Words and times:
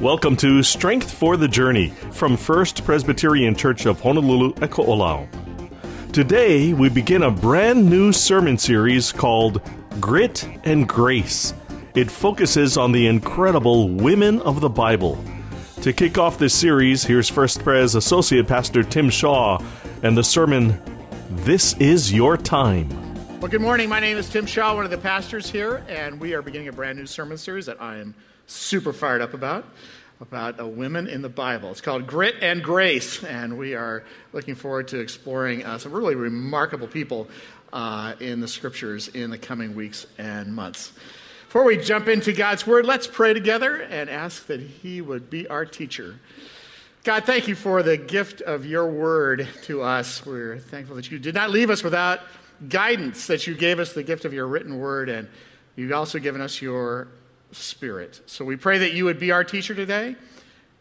Welcome 0.00 0.34
to 0.36 0.62
Strength 0.62 1.12
for 1.12 1.36
the 1.36 1.46
Journey 1.46 1.90
from 2.12 2.38
First 2.38 2.86
Presbyterian 2.86 3.54
Church 3.54 3.84
of 3.84 4.00
Honolulu, 4.00 4.54
at 4.62 4.70
Ko'olau. 4.70 5.28
Today, 6.10 6.72
we 6.72 6.88
begin 6.88 7.24
a 7.24 7.30
brand 7.30 7.84
new 7.84 8.10
sermon 8.10 8.56
series 8.56 9.12
called 9.12 9.60
Grit 10.00 10.48
and 10.64 10.88
Grace. 10.88 11.52
It 11.94 12.10
focuses 12.10 12.78
on 12.78 12.92
the 12.92 13.08
incredible 13.08 13.90
women 13.90 14.40
of 14.40 14.62
the 14.62 14.70
Bible. 14.70 15.22
To 15.82 15.92
kick 15.92 16.16
off 16.16 16.38
this 16.38 16.54
series, 16.54 17.04
here's 17.04 17.28
First 17.28 17.62
Pres 17.62 17.94
Associate 17.94 18.48
Pastor 18.48 18.82
Tim 18.82 19.10
Shaw 19.10 19.62
and 20.02 20.16
the 20.16 20.24
sermon, 20.24 20.80
This 21.28 21.74
is 21.74 22.10
Your 22.10 22.38
Time. 22.38 22.88
Well, 23.38 23.50
good 23.50 23.60
morning. 23.60 23.90
My 23.90 24.00
name 24.00 24.16
is 24.16 24.30
Tim 24.30 24.46
Shaw, 24.46 24.74
one 24.74 24.86
of 24.86 24.90
the 24.90 24.96
pastors 24.96 25.50
here, 25.50 25.84
and 25.90 26.18
we 26.18 26.32
are 26.32 26.40
beginning 26.40 26.68
a 26.68 26.72
brand 26.72 26.98
new 26.98 27.04
sermon 27.04 27.36
series 27.36 27.66
that 27.66 27.82
I 27.82 27.98
am 27.98 28.14
super 28.50 28.92
fired 28.92 29.22
up 29.22 29.34
about 29.34 29.64
about 30.20 30.60
a 30.60 30.66
women 30.66 31.08
in 31.08 31.22
the 31.22 31.30
Bible. 31.30 31.70
It's 31.70 31.80
called 31.80 32.06
Grit 32.06 32.34
and 32.42 32.62
Grace, 32.62 33.24
and 33.24 33.56
we 33.56 33.74
are 33.74 34.04
looking 34.34 34.54
forward 34.54 34.88
to 34.88 35.00
exploring 35.00 35.64
uh, 35.64 35.78
some 35.78 35.92
really 35.92 36.14
remarkable 36.14 36.86
people 36.86 37.26
uh, 37.72 38.14
in 38.20 38.40
the 38.40 38.48
scriptures 38.48 39.08
in 39.08 39.30
the 39.30 39.38
coming 39.38 39.74
weeks 39.74 40.06
and 40.18 40.54
months. 40.54 40.92
Before 41.46 41.64
we 41.64 41.78
jump 41.78 42.06
into 42.06 42.34
God's 42.34 42.66
Word, 42.66 42.84
let's 42.84 43.06
pray 43.06 43.32
together 43.32 43.76
and 43.76 44.10
ask 44.10 44.46
that 44.48 44.60
He 44.60 45.00
would 45.00 45.30
be 45.30 45.48
our 45.48 45.64
teacher. 45.64 46.20
God, 47.02 47.24
thank 47.24 47.48
you 47.48 47.54
for 47.54 47.82
the 47.82 47.96
gift 47.96 48.42
of 48.42 48.66
your 48.66 48.90
Word 48.90 49.48
to 49.62 49.80
us. 49.80 50.26
We're 50.26 50.58
thankful 50.58 50.96
that 50.96 51.10
you 51.10 51.18
did 51.18 51.34
not 51.34 51.48
leave 51.48 51.70
us 51.70 51.82
without 51.82 52.20
guidance, 52.68 53.26
that 53.28 53.46
you 53.46 53.54
gave 53.54 53.78
us 53.78 53.94
the 53.94 54.02
gift 54.02 54.26
of 54.26 54.34
your 54.34 54.46
written 54.46 54.78
Word, 54.78 55.08
and 55.08 55.28
you've 55.76 55.92
also 55.92 56.18
given 56.18 56.42
us 56.42 56.60
your 56.60 57.08
Spirit. 57.52 58.20
So 58.26 58.44
we 58.44 58.56
pray 58.56 58.78
that 58.78 58.92
you 58.92 59.04
would 59.04 59.18
be 59.18 59.32
our 59.32 59.44
teacher 59.44 59.74
today. 59.74 60.16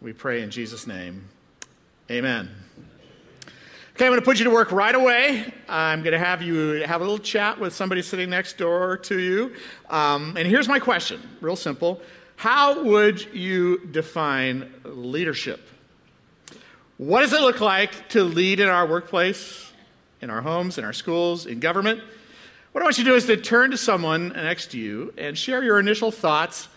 We 0.02 0.14
pray 0.14 0.42
in 0.42 0.52
Jesus' 0.52 0.88
name. 0.88 1.28
Amen. 2.10 2.50
Okay, 3.96 4.06
I'm 4.06 4.12
going 4.12 4.22
to 4.22 4.26
put 4.26 4.40
you 4.40 4.46
to 4.46 4.52
work 4.52 4.72
right 4.72 4.96
away. 4.96 5.54
I'm 5.68 6.04
going 6.04 6.14
to 6.14 6.20
have 6.20 6.42
you 6.42 6.84
have 6.86 7.02
a 7.02 7.04
little 7.04 7.20
chat 7.20 7.60
with 7.60 7.74
somebody 7.74 8.02
sitting 8.02 8.30
next 8.30 8.58
door 8.58 8.96
to 8.96 9.20
you. 9.20 9.54
Um, 9.90 10.38
and 10.38 10.48
here's 10.48 10.70
my 10.70 10.80
question 10.80 11.22
real 11.42 11.58
simple 11.58 12.02
How 12.38 12.82
would 12.82 13.34
you 13.34 13.86
define 13.88 14.74
leadership? 14.86 15.68
What 16.96 17.22
does 17.22 17.34
it 17.34 17.42
look 17.42 17.60
like 17.60 18.08
to 18.10 18.24
lead 18.24 18.62
in 18.62 18.70
our 18.70 18.86
workplace, 18.88 19.70
in 20.22 20.30
our 20.30 20.42
homes, 20.42 20.78
in 20.78 20.86
our 20.86 20.94
schools, 20.94 21.46
in 21.46 21.60
government? 21.60 22.02
What 22.72 22.82
I 22.82 22.86
want 22.86 22.98
you 23.00 23.04
to 23.04 23.10
do 23.10 23.16
is 23.16 23.26
to 23.26 23.38
turn 23.38 23.72
to 23.72 23.78
someone 23.78 24.30
next 24.30 24.72
to 24.72 24.78
you 24.78 25.14
and 25.18 25.38
share 25.38 25.64
your 25.64 25.80
initial 25.80 26.12
thoughts 26.12 26.68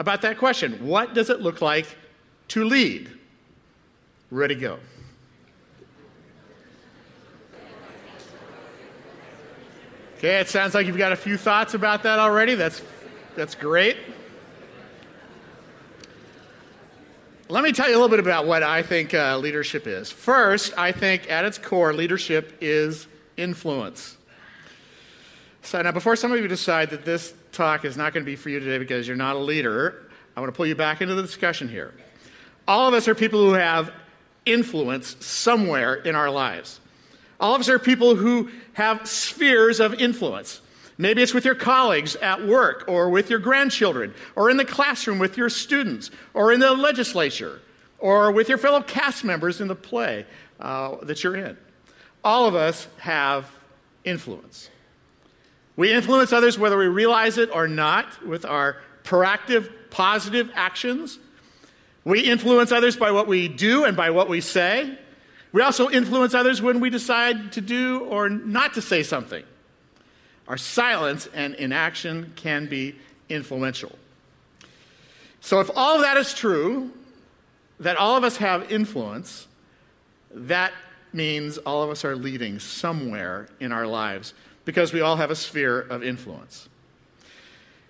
about 0.00 0.22
that 0.22 0.38
question. 0.38 0.86
What 0.86 1.14
does 1.14 1.30
it 1.30 1.40
look 1.40 1.62
like 1.62 1.86
to 2.48 2.64
lead? 2.64 3.08
Ready, 4.30 4.56
go. 4.56 4.78
Okay, 10.18 10.40
it 10.40 10.48
sounds 10.48 10.74
like 10.74 10.88
you've 10.88 10.98
got 10.98 11.12
a 11.12 11.16
few 11.16 11.36
thoughts 11.36 11.74
about 11.74 12.02
that 12.02 12.18
already. 12.18 12.56
That's, 12.56 12.82
that's 13.36 13.54
great. 13.54 13.96
Let 17.48 17.62
me 17.62 17.70
tell 17.72 17.88
you 17.88 17.94
a 17.94 17.98
little 17.98 18.10
bit 18.10 18.18
about 18.18 18.46
what 18.46 18.64
I 18.64 18.82
think 18.82 19.14
uh, 19.14 19.38
leadership 19.38 19.86
is. 19.86 20.10
First, 20.10 20.76
I 20.76 20.90
think 20.90 21.30
at 21.30 21.44
its 21.44 21.56
core, 21.56 21.94
leadership 21.94 22.58
is 22.60 23.06
influence. 23.36 24.17
So 25.68 25.82
now, 25.82 25.92
before 25.92 26.16
some 26.16 26.32
of 26.32 26.40
you 26.40 26.48
decide 26.48 26.88
that 26.90 27.04
this 27.04 27.34
talk 27.52 27.84
is 27.84 27.94
not 27.94 28.14
going 28.14 28.24
to 28.24 28.26
be 28.26 28.36
for 28.36 28.48
you 28.48 28.58
today 28.58 28.78
because 28.78 29.06
you're 29.06 29.18
not 29.18 29.36
a 29.36 29.38
leader, 29.38 30.08
I 30.34 30.40
want 30.40 30.50
to 30.50 30.56
pull 30.56 30.64
you 30.64 30.74
back 30.74 31.02
into 31.02 31.14
the 31.14 31.20
discussion 31.20 31.68
here. 31.68 31.92
All 32.66 32.88
of 32.88 32.94
us 32.94 33.06
are 33.06 33.14
people 33.14 33.40
who 33.40 33.52
have 33.52 33.92
influence 34.46 35.14
somewhere 35.20 35.96
in 35.96 36.14
our 36.14 36.30
lives. 36.30 36.80
All 37.38 37.54
of 37.54 37.60
us 37.60 37.68
are 37.68 37.78
people 37.78 38.14
who 38.14 38.48
have 38.72 39.06
spheres 39.06 39.78
of 39.78 39.92
influence. 39.92 40.62
Maybe 40.96 41.20
it's 41.20 41.34
with 41.34 41.44
your 41.44 41.54
colleagues 41.54 42.16
at 42.16 42.46
work, 42.46 42.86
or 42.88 43.10
with 43.10 43.28
your 43.28 43.38
grandchildren, 43.38 44.14
or 44.36 44.48
in 44.48 44.56
the 44.56 44.64
classroom 44.64 45.18
with 45.18 45.36
your 45.36 45.50
students, 45.50 46.10
or 46.32 46.50
in 46.50 46.60
the 46.60 46.72
legislature, 46.72 47.60
or 47.98 48.32
with 48.32 48.48
your 48.48 48.56
fellow 48.56 48.80
cast 48.80 49.22
members 49.22 49.60
in 49.60 49.68
the 49.68 49.76
play 49.76 50.24
uh, 50.60 50.96
that 51.02 51.22
you're 51.22 51.36
in. 51.36 51.58
All 52.24 52.46
of 52.46 52.54
us 52.54 52.88
have 53.00 53.50
influence. 54.02 54.70
We 55.78 55.92
influence 55.92 56.32
others 56.32 56.58
whether 56.58 56.76
we 56.76 56.88
realize 56.88 57.38
it 57.38 57.50
or 57.54 57.68
not 57.68 58.26
with 58.26 58.44
our 58.44 58.78
proactive, 59.04 59.70
positive 59.90 60.50
actions. 60.56 61.20
We 62.04 62.22
influence 62.22 62.72
others 62.72 62.96
by 62.96 63.12
what 63.12 63.28
we 63.28 63.46
do 63.46 63.84
and 63.84 63.96
by 63.96 64.10
what 64.10 64.28
we 64.28 64.40
say. 64.40 64.98
We 65.52 65.62
also 65.62 65.88
influence 65.88 66.34
others 66.34 66.60
when 66.60 66.80
we 66.80 66.90
decide 66.90 67.52
to 67.52 67.60
do 67.60 68.00
or 68.00 68.28
not 68.28 68.74
to 68.74 68.82
say 68.82 69.04
something. 69.04 69.44
Our 70.48 70.56
silence 70.56 71.28
and 71.32 71.54
inaction 71.54 72.32
can 72.34 72.66
be 72.66 72.96
influential. 73.28 73.96
So, 75.40 75.60
if 75.60 75.70
all 75.76 75.94
of 75.94 76.02
that 76.02 76.16
is 76.16 76.34
true, 76.34 76.90
that 77.78 77.96
all 77.96 78.16
of 78.16 78.24
us 78.24 78.38
have 78.38 78.72
influence, 78.72 79.46
that 80.32 80.72
means 81.12 81.56
all 81.58 81.84
of 81.84 81.90
us 81.90 82.04
are 82.04 82.16
leading 82.16 82.58
somewhere 82.58 83.48
in 83.60 83.70
our 83.70 83.86
lives 83.86 84.34
because 84.68 84.92
we 84.92 85.00
all 85.00 85.16
have 85.16 85.30
a 85.30 85.34
sphere 85.34 85.80
of 85.80 86.02
influence. 86.02 86.68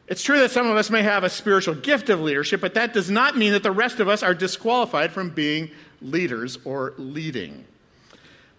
It's 0.07 0.23
true 0.23 0.39
that 0.39 0.53
some 0.53 0.71
of 0.71 0.77
us 0.77 0.91
may 0.91 1.03
have 1.03 1.25
a 1.25 1.29
spiritual 1.29 1.75
gift 1.75 2.09
of 2.09 2.21
leadership, 2.21 2.61
but 2.61 2.75
that 2.75 2.95
does 2.95 3.11
not 3.11 3.37
mean 3.37 3.51
that 3.51 3.65
the 3.65 3.73
rest 3.73 3.99
of 3.99 4.07
us 4.07 4.23
are 4.23 4.33
disqualified 4.33 5.11
from 5.11 5.31
being 5.31 5.73
leaders 6.01 6.57
or 6.65 6.95
leading. 6.97 7.65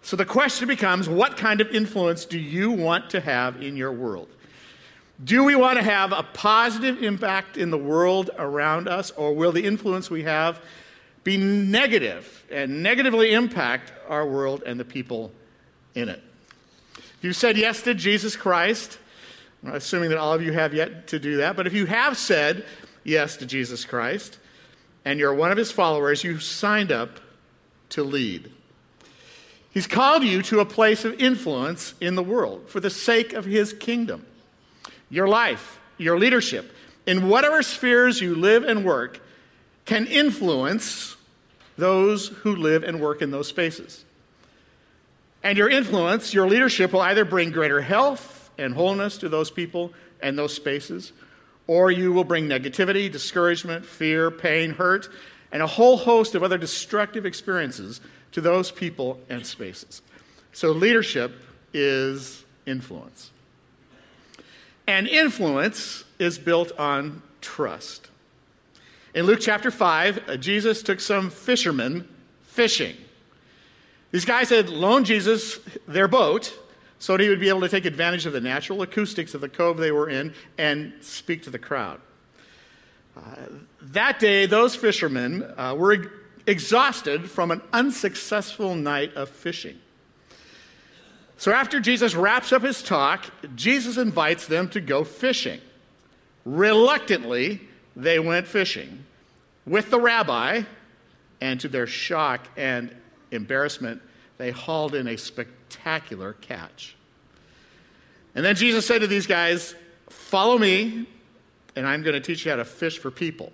So 0.02 0.16
the 0.16 0.26
question 0.26 0.68
becomes 0.68 1.08
what 1.08 1.38
kind 1.38 1.62
of 1.62 1.70
influence 1.74 2.26
do 2.26 2.38
you 2.38 2.70
want 2.70 3.08
to 3.08 3.20
have 3.20 3.62
in 3.62 3.74
your 3.74 3.90
world? 3.90 4.28
Do 5.24 5.42
we 5.42 5.56
want 5.56 5.78
to 5.78 5.82
have 5.82 6.12
a 6.12 6.22
positive 6.22 7.02
impact 7.02 7.56
in 7.56 7.70
the 7.70 7.78
world 7.78 8.28
around 8.36 8.86
us, 8.86 9.12
or 9.12 9.32
will 9.32 9.52
the 9.52 9.64
influence 9.64 10.10
we 10.10 10.24
have 10.24 10.60
be 11.24 11.38
negative 11.38 12.44
and 12.50 12.82
negatively 12.82 13.32
impact 13.32 13.94
our 14.10 14.26
world 14.26 14.62
and 14.66 14.78
the 14.78 14.84
people 14.84 15.32
in 15.94 16.10
it? 16.10 16.22
If 17.20 17.24
you 17.24 17.32
said 17.34 17.58
yes 17.58 17.82
to 17.82 17.92
Jesus 17.92 18.34
Christ, 18.34 18.98
I'm 19.62 19.74
assuming 19.74 20.08
that 20.08 20.16
all 20.16 20.32
of 20.32 20.40
you 20.40 20.52
have 20.52 20.72
yet 20.72 21.08
to 21.08 21.18
do 21.18 21.36
that, 21.36 21.54
but 21.54 21.66
if 21.66 21.74
you 21.74 21.84
have 21.84 22.16
said 22.16 22.64
yes 23.04 23.36
to 23.36 23.46
Jesus 23.46 23.84
Christ 23.84 24.38
and 25.04 25.20
you're 25.20 25.34
one 25.34 25.52
of 25.52 25.58
his 25.58 25.70
followers, 25.70 26.24
you 26.24 26.38
signed 26.38 26.90
up 26.90 27.20
to 27.90 28.02
lead. 28.02 28.50
He's 29.70 29.86
called 29.86 30.24
you 30.24 30.40
to 30.44 30.60
a 30.60 30.64
place 30.64 31.04
of 31.04 31.20
influence 31.20 31.92
in 32.00 32.14
the 32.14 32.22
world 32.22 32.70
for 32.70 32.80
the 32.80 32.88
sake 32.88 33.34
of 33.34 33.44
his 33.44 33.74
kingdom. 33.74 34.24
Your 35.10 35.28
life, 35.28 35.78
your 35.98 36.18
leadership, 36.18 36.72
in 37.06 37.28
whatever 37.28 37.62
spheres 37.62 38.22
you 38.22 38.34
live 38.34 38.64
and 38.64 38.82
work, 38.82 39.20
can 39.84 40.06
influence 40.06 41.16
those 41.76 42.28
who 42.28 42.56
live 42.56 42.82
and 42.82 42.98
work 42.98 43.20
in 43.20 43.30
those 43.30 43.48
spaces. 43.48 44.06
And 45.42 45.56
your 45.56 45.70
influence, 45.70 46.34
your 46.34 46.48
leadership, 46.48 46.92
will 46.92 47.00
either 47.00 47.24
bring 47.24 47.50
greater 47.50 47.80
health 47.80 48.50
and 48.58 48.74
wholeness 48.74 49.18
to 49.18 49.28
those 49.28 49.50
people 49.50 49.92
and 50.22 50.38
those 50.38 50.54
spaces, 50.54 51.12
or 51.66 51.90
you 51.90 52.12
will 52.12 52.24
bring 52.24 52.46
negativity, 52.46 53.10
discouragement, 53.10 53.86
fear, 53.86 54.30
pain, 54.30 54.72
hurt, 54.72 55.08
and 55.50 55.62
a 55.62 55.66
whole 55.66 55.96
host 55.96 56.34
of 56.34 56.42
other 56.42 56.58
destructive 56.58 57.24
experiences 57.24 58.00
to 58.32 58.40
those 58.40 58.70
people 58.70 59.18
and 59.28 59.46
spaces. 59.46 60.02
So, 60.52 60.72
leadership 60.72 61.32
is 61.72 62.44
influence. 62.66 63.30
And 64.86 65.06
influence 65.06 66.04
is 66.18 66.38
built 66.38 66.72
on 66.78 67.22
trust. 67.40 68.08
In 69.14 69.26
Luke 69.26 69.40
chapter 69.40 69.70
5, 69.70 70.28
uh, 70.28 70.36
Jesus 70.36 70.82
took 70.82 71.00
some 71.00 71.30
fishermen 71.30 72.08
fishing. 72.42 72.96
These 74.10 74.24
guys 74.24 74.50
had 74.50 74.68
loaned 74.68 75.06
Jesus 75.06 75.58
their 75.86 76.08
boat 76.08 76.56
so 76.98 77.16
that 77.16 77.22
he 77.22 77.28
would 77.28 77.40
be 77.40 77.48
able 77.48 77.60
to 77.60 77.68
take 77.68 77.84
advantage 77.84 78.26
of 78.26 78.32
the 78.32 78.40
natural 78.40 78.82
acoustics 78.82 79.34
of 79.34 79.40
the 79.40 79.48
cove 79.48 79.76
they 79.76 79.92
were 79.92 80.08
in 80.08 80.34
and 80.58 80.92
speak 81.00 81.42
to 81.44 81.50
the 81.50 81.58
crowd. 81.58 82.00
Uh, 83.16 83.20
that 83.80 84.18
day, 84.18 84.46
those 84.46 84.76
fishermen 84.76 85.42
uh, 85.56 85.74
were 85.76 86.10
exhausted 86.46 87.30
from 87.30 87.50
an 87.50 87.62
unsuccessful 87.72 88.74
night 88.74 89.14
of 89.14 89.28
fishing. 89.28 89.78
So, 91.36 91.52
after 91.52 91.80
Jesus 91.80 92.14
wraps 92.14 92.52
up 92.52 92.62
his 92.62 92.82
talk, 92.82 93.24
Jesus 93.56 93.96
invites 93.96 94.46
them 94.46 94.68
to 94.70 94.80
go 94.80 95.04
fishing. 95.04 95.60
Reluctantly, 96.44 97.62
they 97.96 98.18
went 98.18 98.46
fishing 98.46 99.04
with 99.66 99.90
the 99.90 99.98
rabbi, 99.98 100.62
and 101.40 101.58
to 101.60 101.68
their 101.68 101.86
shock 101.86 102.46
and 102.56 102.94
embarrassment, 103.30 104.02
they 104.38 104.50
hauled 104.50 104.94
in 104.94 105.06
a 105.06 105.16
spectacular 105.16 106.34
catch. 106.34 106.96
And 108.34 108.44
then 108.44 108.54
Jesus 108.54 108.86
said 108.86 109.00
to 109.00 109.06
these 109.06 109.26
guys, 109.26 109.74
Follow 110.08 110.58
me, 110.58 111.06
and 111.76 111.86
I'm 111.86 112.02
going 112.02 112.14
to 112.14 112.20
teach 112.20 112.44
you 112.44 112.50
how 112.50 112.56
to 112.56 112.64
fish 112.64 112.98
for 112.98 113.10
people. 113.10 113.52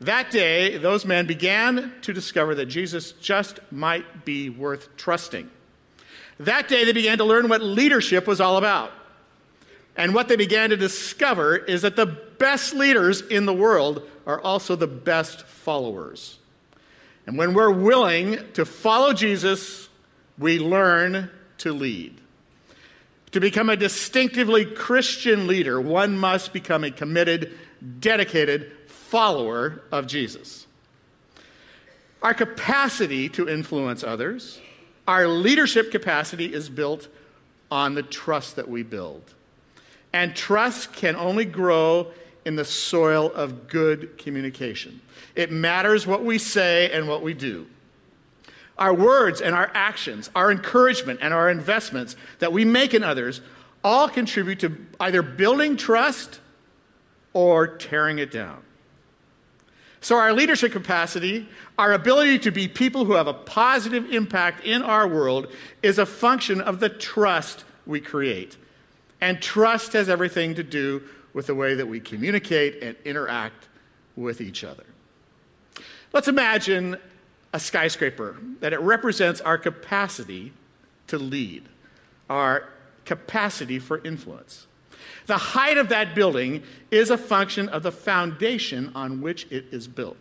That 0.00 0.30
day, 0.30 0.76
those 0.78 1.04
men 1.04 1.26
began 1.26 1.94
to 2.02 2.12
discover 2.12 2.54
that 2.56 2.66
Jesus 2.66 3.12
just 3.12 3.60
might 3.70 4.24
be 4.24 4.50
worth 4.50 4.96
trusting. 4.96 5.50
That 6.40 6.68
day, 6.68 6.84
they 6.84 6.92
began 6.92 7.18
to 7.18 7.24
learn 7.24 7.48
what 7.48 7.62
leadership 7.62 8.26
was 8.26 8.40
all 8.40 8.56
about. 8.56 8.92
And 9.96 10.14
what 10.14 10.28
they 10.28 10.36
began 10.36 10.70
to 10.70 10.76
discover 10.76 11.56
is 11.56 11.82
that 11.82 11.96
the 11.96 12.06
best 12.06 12.74
leaders 12.74 13.20
in 13.20 13.46
the 13.46 13.54
world 13.54 14.02
are 14.26 14.40
also 14.40 14.74
the 14.74 14.88
best 14.88 15.46
followers. 15.46 16.38
And 17.26 17.38
when 17.38 17.54
we're 17.54 17.70
willing 17.70 18.38
to 18.52 18.64
follow 18.64 19.12
Jesus, 19.12 19.88
we 20.38 20.58
learn 20.58 21.30
to 21.58 21.72
lead. 21.72 22.20
To 23.32 23.40
become 23.40 23.68
a 23.68 23.76
distinctively 23.76 24.64
Christian 24.64 25.46
leader, 25.46 25.80
one 25.80 26.16
must 26.16 26.52
become 26.52 26.84
a 26.84 26.90
committed, 26.90 27.58
dedicated 27.98 28.70
follower 28.86 29.82
of 29.90 30.06
Jesus. 30.06 30.66
Our 32.22 32.34
capacity 32.34 33.28
to 33.30 33.48
influence 33.48 34.04
others, 34.04 34.60
our 35.06 35.26
leadership 35.26 35.90
capacity 35.90 36.52
is 36.52 36.68
built 36.68 37.08
on 37.70 37.94
the 37.94 38.02
trust 38.02 38.56
that 38.56 38.68
we 38.68 38.82
build. 38.82 39.34
And 40.12 40.34
trust 40.36 40.92
can 40.92 41.16
only 41.16 41.44
grow 41.44 42.12
in 42.44 42.56
the 42.56 42.64
soil 42.64 43.32
of 43.32 43.68
good 43.68 44.18
communication. 44.18 45.00
It 45.34 45.50
matters 45.50 46.06
what 46.06 46.24
we 46.24 46.38
say 46.38 46.90
and 46.90 47.08
what 47.08 47.22
we 47.22 47.34
do. 47.34 47.66
Our 48.76 48.92
words 48.92 49.40
and 49.40 49.54
our 49.54 49.70
actions, 49.74 50.30
our 50.34 50.50
encouragement 50.50 51.20
and 51.22 51.32
our 51.32 51.48
investments 51.48 52.16
that 52.40 52.52
we 52.52 52.64
make 52.64 52.92
in 52.92 53.02
others 53.02 53.40
all 53.82 54.08
contribute 54.08 54.60
to 54.60 54.76
either 54.98 55.22
building 55.22 55.76
trust 55.76 56.40
or 57.32 57.66
tearing 57.66 58.18
it 58.18 58.30
down. 58.30 58.62
So, 60.00 60.16
our 60.16 60.34
leadership 60.34 60.72
capacity, 60.72 61.48
our 61.78 61.92
ability 61.92 62.40
to 62.40 62.50
be 62.50 62.68
people 62.68 63.06
who 63.06 63.14
have 63.14 63.26
a 63.26 63.32
positive 63.32 64.10
impact 64.12 64.64
in 64.64 64.82
our 64.82 65.08
world, 65.08 65.46
is 65.82 65.98
a 65.98 66.04
function 66.04 66.60
of 66.60 66.78
the 66.78 66.90
trust 66.90 67.64
we 67.86 68.00
create. 68.00 68.56
And 69.20 69.40
trust 69.40 69.94
has 69.94 70.10
everything 70.10 70.56
to 70.56 70.62
do 70.62 71.02
with 71.34 71.46
the 71.46 71.54
way 71.54 71.74
that 71.74 71.86
we 71.86 72.00
communicate 72.00 72.82
and 72.82 72.96
interact 73.04 73.68
with 74.16 74.40
each 74.40 74.64
other. 74.64 74.84
Let's 76.12 76.28
imagine 76.28 76.96
a 77.52 77.60
skyscraper, 77.60 78.36
that 78.60 78.72
it 78.72 78.80
represents 78.80 79.40
our 79.40 79.56
capacity 79.56 80.52
to 81.06 81.18
lead, 81.18 81.62
our 82.28 82.68
capacity 83.04 83.78
for 83.78 83.98
influence. 84.04 84.66
The 85.26 85.36
height 85.36 85.78
of 85.78 85.88
that 85.90 86.14
building 86.14 86.64
is 86.90 87.10
a 87.10 87.18
function 87.18 87.68
of 87.68 87.84
the 87.84 87.92
foundation 87.92 88.90
on 88.96 89.20
which 89.20 89.46
it 89.50 89.66
is 89.70 89.86
built. 89.86 90.16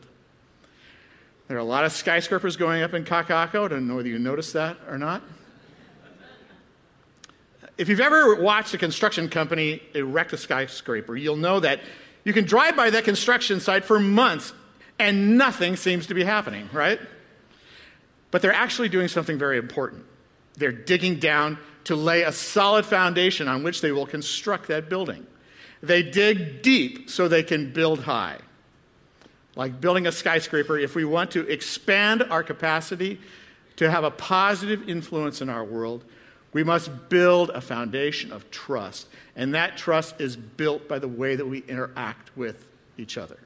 There 1.47 1.57
are 1.57 1.59
a 1.59 1.65
lot 1.65 1.85
of 1.85 1.91
skyscrapers 1.91 2.55
going 2.55 2.83
up 2.83 2.93
in 2.93 3.03
Kaka'ako. 3.03 3.65
I 3.65 3.67
don't 3.67 3.87
know 3.87 3.95
whether 3.95 4.09
you 4.09 4.19
noticed 4.19 4.53
that 4.53 4.77
or 4.87 4.97
not. 4.97 5.23
If 7.77 7.89
you've 7.89 7.99
ever 7.99 8.35
watched 8.35 8.73
a 8.73 8.77
construction 8.77 9.29
company 9.29 9.81
erect 9.95 10.33
a 10.33 10.37
skyscraper, 10.37 11.15
you'll 11.15 11.37
know 11.37 11.59
that 11.59 11.81
you 12.23 12.33
can 12.33 12.45
drive 12.45 12.75
by 12.75 12.89
that 12.91 13.03
construction 13.03 13.59
site 13.59 13.83
for 13.83 13.99
months 13.99 14.53
and 14.99 15.37
nothing 15.37 15.75
seems 15.75 16.07
to 16.07 16.13
be 16.13 16.23
happening, 16.23 16.69
right? 16.71 16.99
But 18.31 18.41
they're 18.41 18.53
actually 18.53 18.89
doing 18.89 19.07
something 19.07 19.37
very 19.37 19.57
important. 19.57 20.05
They're 20.55 20.71
digging 20.71 21.19
down 21.19 21.57
to 21.85 21.95
lay 21.95 22.23
a 22.23 22.31
solid 22.31 22.85
foundation 22.85 23.47
on 23.47 23.63
which 23.63 23.81
they 23.81 23.91
will 23.91 24.05
construct 24.05 24.67
that 24.67 24.89
building. 24.89 25.25
They 25.81 26.03
dig 26.03 26.61
deep 26.61 27.09
so 27.09 27.27
they 27.27 27.43
can 27.43 27.73
build 27.73 28.01
high. 28.01 28.37
Like 29.55 29.81
building 29.81 30.07
a 30.07 30.11
skyscraper, 30.11 30.77
if 30.79 30.95
we 30.95 31.05
want 31.05 31.31
to 31.31 31.47
expand 31.47 32.23
our 32.23 32.43
capacity 32.43 33.19
to 33.75 33.89
have 33.89 34.03
a 34.03 34.11
positive 34.11 34.87
influence 34.87 35.41
in 35.41 35.49
our 35.49 35.63
world, 35.63 36.05
we 36.53 36.63
must 36.63 37.09
build 37.09 37.49
a 37.49 37.61
foundation 37.61 38.31
of 38.31 38.49
trust. 38.51 39.07
And 39.35 39.55
that 39.55 39.75
trust 39.75 40.21
is 40.21 40.35
built 40.35 40.87
by 40.87 40.99
the 40.99 41.07
way 41.07 41.35
that 41.35 41.45
we 41.45 41.63
interact 41.67 42.35
with 42.37 42.67
each 42.97 43.17
other. 43.17 43.39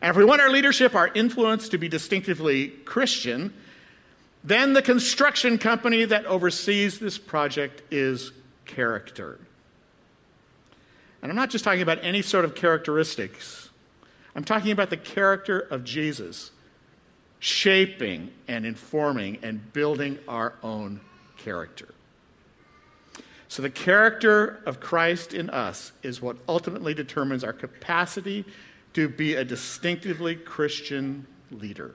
And 0.00 0.10
if 0.10 0.16
we 0.16 0.24
want 0.24 0.40
our 0.40 0.50
leadership, 0.50 0.94
our 0.94 1.08
influence 1.08 1.68
to 1.70 1.78
be 1.78 1.88
distinctively 1.88 2.68
Christian, 2.68 3.52
then 4.44 4.74
the 4.74 4.82
construction 4.82 5.58
company 5.58 6.04
that 6.04 6.26
oversees 6.26 6.98
this 6.98 7.18
project 7.18 7.82
is 7.90 8.30
character. 8.66 9.40
And 11.22 11.32
I'm 11.32 11.36
not 11.36 11.48
just 11.48 11.64
talking 11.64 11.80
about 11.80 12.04
any 12.04 12.20
sort 12.20 12.44
of 12.44 12.54
characteristics, 12.54 13.70
I'm 14.36 14.44
talking 14.44 14.72
about 14.72 14.90
the 14.90 14.96
character 14.96 15.58
of 15.58 15.84
Jesus, 15.84 16.50
shaping 17.38 18.30
and 18.46 18.66
informing 18.66 19.38
and 19.42 19.72
building 19.72 20.18
our 20.28 20.54
own 20.62 21.00
character. 21.38 21.93
So, 23.54 23.62
the 23.62 23.70
character 23.70 24.60
of 24.66 24.80
Christ 24.80 25.32
in 25.32 25.48
us 25.48 25.92
is 26.02 26.20
what 26.20 26.38
ultimately 26.48 26.92
determines 26.92 27.44
our 27.44 27.52
capacity 27.52 28.44
to 28.94 29.08
be 29.08 29.34
a 29.34 29.44
distinctively 29.44 30.34
Christian 30.34 31.24
leader. 31.52 31.94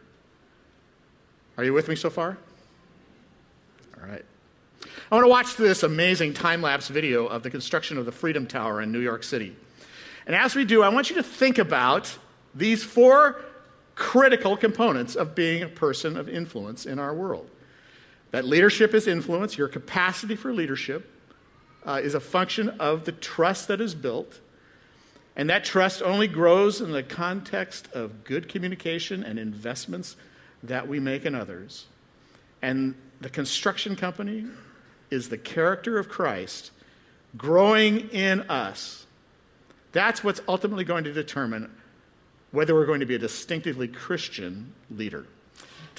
Are 1.58 1.66
you 1.66 1.74
with 1.74 1.90
me 1.90 1.98
so 1.98 2.10
far? 2.10 2.38
All 3.98 4.10
right. 4.10 4.24
I 5.12 5.16
want 5.16 5.26
to 5.26 5.30
watch 5.30 5.58
this 5.58 5.84
amazing 5.84 6.34
time 6.34 6.62
lapse 6.62 6.88
video 6.88 7.28
of 7.28 7.44
the 7.44 7.50
construction 7.50 7.98
of 7.98 8.06
the 8.06 8.14
Freedom 8.14 8.48
Tower 8.48 8.82
in 8.82 8.94
New 8.94 9.02
York 9.02 9.26
City. 9.26 9.54
And 10.26 10.38
as 10.38 10.56
we 10.56 10.64
do, 10.64 10.82
I 10.82 10.88
want 10.88 11.10
you 11.10 11.18
to 11.18 11.24
think 11.24 11.58
about 11.58 12.18
these 12.56 12.86
four 12.86 13.42
critical 13.96 14.56
components 14.56 15.14
of 15.14 15.36
being 15.36 15.64
a 15.64 15.68
person 15.68 16.16
of 16.16 16.30
influence 16.30 16.86
in 16.86 17.00
our 17.00 17.14
world. 17.14 17.50
That 18.32 18.46
leadership 18.46 18.94
is 18.94 19.08
influence, 19.08 19.58
your 19.58 19.68
capacity 19.68 20.38
for 20.38 20.54
leadership 20.54 21.18
uh, 21.90 22.00
is 22.04 22.14
a 22.14 22.20
function 22.20 22.70
of 22.80 23.06
the 23.06 23.12
trust 23.12 23.68
that 23.68 23.82
is 23.82 23.96
built. 23.96 24.40
And 25.36 25.50
that 25.50 25.64
trust 25.64 26.04
only 26.04 26.28
grows 26.28 26.82
in 26.82 26.92
the 26.92 27.02
context 27.02 27.88
of 27.94 28.24
good 28.24 28.48
communication 28.48 29.24
and 29.24 29.40
investments 29.40 30.16
that 30.62 30.88
we 30.88 31.00
make 31.00 31.26
in 31.26 31.34
others. 31.34 31.88
And 32.62 32.94
the 33.22 33.30
construction 33.30 33.96
company 33.96 34.46
is 35.10 35.30
the 35.30 35.38
character 35.38 35.98
of 35.98 36.10
Christ 36.10 36.70
growing 37.36 38.10
in 38.10 38.42
us. 38.42 39.08
That's 39.92 40.24
what's 40.24 40.42
ultimately 40.48 40.84
going 40.84 41.06
to 41.06 41.14
determine 41.14 41.72
whether 42.52 42.76
we're 42.76 42.86
going 42.86 43.00
to 43.00 43.08
be 43.08 43.16
a 43.16 43.20
distinctively 43.20 43.88
Christian 43.88 44.74
leader. 44.92 45.26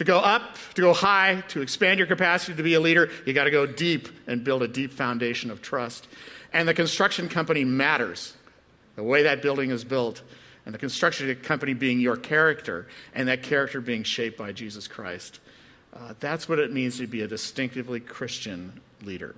To 0.01 0.05
go 0.05 0.19
up, 0.19 0.57
to 0.77 0.81
go 0.81 0.95
high, 0.95 1.43
to 1.49 1.61
expand 1.61 1.99
your 1.99 2.07
capacity 2.07 2.57
to 2.57 2.63
be 2.63 2.73
a 2.73 2.81
leader, 2.81 3.11
you 3.27 3.35
got 3.35 3.45
to 3.45 3.51
go 3.51 3.67
deep 3.67 4.09
and 4.27 4.43
build 4.43 4.63
a 4.63 4.67
deep 4.67 4.95
foundation 4.95 5.51
of 5.51 5.61
trust. 5.61 6.09
And 6.55 6.67
the 6.67 6.73
construction 6.73 7.29
company 7.29 7.67
matters. 7.67 8.33
The 8.97 9.03
way 9.03 9.25
that 9.25 9.43
building 9.43 9.71
is 9.71 9.85
built, 9.85 10.23
and 10.65 10.75
the 10.75 10.79
construction 10.79 11.37
company 11.43 11.75
being 11.75 12.01
your 12.01 12.17
character, 12.17 12.89
and 13.15 13.29
that 13.29 13.43
character 13.43 13.83
being 13.83 14.03
shaped 14.03 14.39
by 14.39 14.53
Jesus 14.53 14.89
Christ. 14.89 15.39
Uh, 15.93 16.15
that's 16.19 16.49
what 16.49 16.59
it 16.59 16.73
means 16.73 16.97
to 16.97 17.07
be 17.07 17.21
a 17.21 17.29
distinctively 17.29 18.01
Christian 18.01 18.81
leader. 19.03 19.35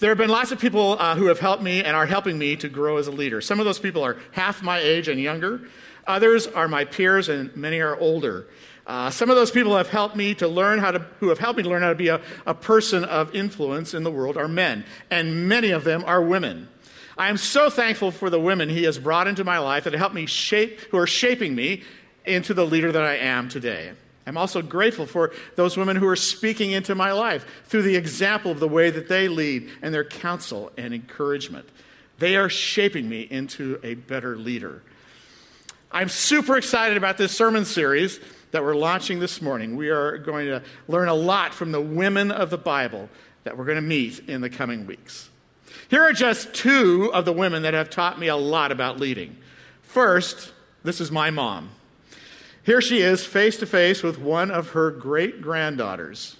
There 0.00 0.08
have 0.08 0.18
been 0.18 0.28
lots 0.28 0.50
of 0.50 0.58
people 0.58 0.96
uh, 0.98 1.14
who 1.14 1.26
have 1.26 1.38
helped 1.38 1.62
me 1.62 1.84
and 1.84 1.94
are 1.94 2.06
helping 2.06 2.36
me 2.36 2.56
to 2.56 2.68
grow 2.68 2.96
as 2.96 3.06
a 3.06 3.12
leader. 3.12 3.40
Some 3.40 3.60
of 3.60 3.64
those 3.64 3.78
people 3.78 4.02
are 4.02 4.16
half 4.32 4.60
my 4.60 4.80
age 4.80 5.06
and 5.06 5.20
younger. 5.20 5.68
Others 6.08 6.48
are 6.48 6.66
my 6.66 6.84
peers, 6.84 7.28
and 7.28 7.56
many 7.56 7.78
are 7.78 7.96
older. 7.96 8.48
Uh, 8.86 9.10
some 9.10 9.30
of 9.30 9.36
those 9.36 9.50
people 9.50 9.76
have 9.76 9.88
helped 9.88 10.16
me 10.16 10.34
to 10.34 10.48
learn 10.48 10.78
how 10.78 10.90
to, 10.90 10.98
who 11.20 11.28
have 11.28 11.38
helped 11.38 11.56
me 11.56 11.62
to 11.62 11.68
learn 11.68 11.82
how 11.82 11.90
to 11.90 11.94
be 11.94 12.08
a, 12.08 12.20
a 12.46 12.54
person 12.54 13.04
of 13.04 13.34
influence 13.34 13.94
in 13.94 14.02
the 14.02 14.10
world 14.10 14.36
are 14.36 14.48
men, 14.48 14.84
and 15.10 15.48
many 15.48 15.70
of 15.70 15.84
them 15.84 16.02
are 16.04 16.20
women. 16.20 16.68
I 17.16 17.28
am 17.28 17.36
so 17.36 17.70
thankful 17.70 18.10
for 18.10 18.30
the 18.30 18.40
women 18.40 18.68
he 18.68 18.84
has 18.84 18.98
brought 18.98 19.28
into 19.28 19.44
my 19.44 19.58
life 19.58 19.84
that 19.84 19.92
have 19.92 20.00
helped 20.00 20.14
me 20.14 20.26
shape, 20.26 20.80
who 20.90 20.98
are 20.98 21.06
shaping 21.06 21.54
me 21.54 21.82
into 22.24 22.54
the 22.54 22.66
leader 22.66 22.90
that 22.90 23.04
I 23.04 23.16
am 23.16 23.48
today. 23.48 23.92
I'm 24.26 24.36
also 24.36 24.62
grateful 24.62 25.06
for 25.06 25.32
those 25.56 25.76
women 25.76 25.96
who 25.96 26.06
are 26.06 26.16
speaking 26.16 26.70
into 26.70 26.94
my 26.94 27.12
life 27.12 27.44
through 27.64 27.82
the 27.82 27.96
example 27.96 28.50
of 28.50 28.60
the 28.60 28.68
way 28.68 28.90
that 28.90 29.08
they 29.08 29.28
lead 29.28 29.68
and 29.82 29.92
their 29.92 30.04
counsel 30.04 30.70
and 30.76 30.94
encouragement. 30.94 31.68
They 32.18 32.36
are 32.36 32.48
shaping 32.48 33.08
me 33.08 33.22
into 33.22 33.80
a 33.82 33.94
better 33.94 34.36
leader. 34.36 34.82
I'm 35.90 36.08
super 36.08 36.56
excited 36.56 36.96
about 36.96 37.18
this 37.18 37.36
sermon 37.36 37.64
series 37.64 38.20
that 38.52 38.62
we're 38.62 38.74
launching 38.74 39.18
this 39.18 39.42
morning. 39.42 39.76
We 39.76 39.88
are 39.88 40.18
going 40.18 40.46
to 40.46 40.62
learn 40.86 41.08
a 41.08 41.14
lot 41.14 41.52
from 41.52 41.72
the 41.72 41.80
women 41.80 42.30
of 42.30 42.50
the 42.50 42.58
Bible 42.58 43.08
that 43.44 43.58
we're 43.58 43.64
going 43.64 43.76
to 43.76 43.82
meet 43.82 44.28
in 44.28 44.40
the 44.40 44.50
coming 44.50 44.86
weeks. 44.86 45.30
Here 45.88 46.02
are 46.02 46.12
just 46.12 46.54
two 46.54 47.10
of 47.12 47.24
the 47.24 47.32
women 47.32 47.62
that 47.62 47.74
have 47.74 47.90
taught 47.90 48.18
me 48.18 48.28
a 48.28 48.36
lot 48.36 48.70
about 48.70 49.00
leading. 49.00 49.36
First, 49.82 50.52
this 50.84 51.00
is 51.00 51.10
my 51.10 51.30
mom. 51.30 51.70
Here 52.62 52.80
she 52.80 53.00
is, 53.00 53.26
face 53.26 53.56
to 53.58 53.66
face 53.66 54.02
with 54.02 54.18
one 54.18 54.50
of 54.50 54.70
her 54.70 54.90
great 54.90 55.42
granddaughters. 55.42 56.36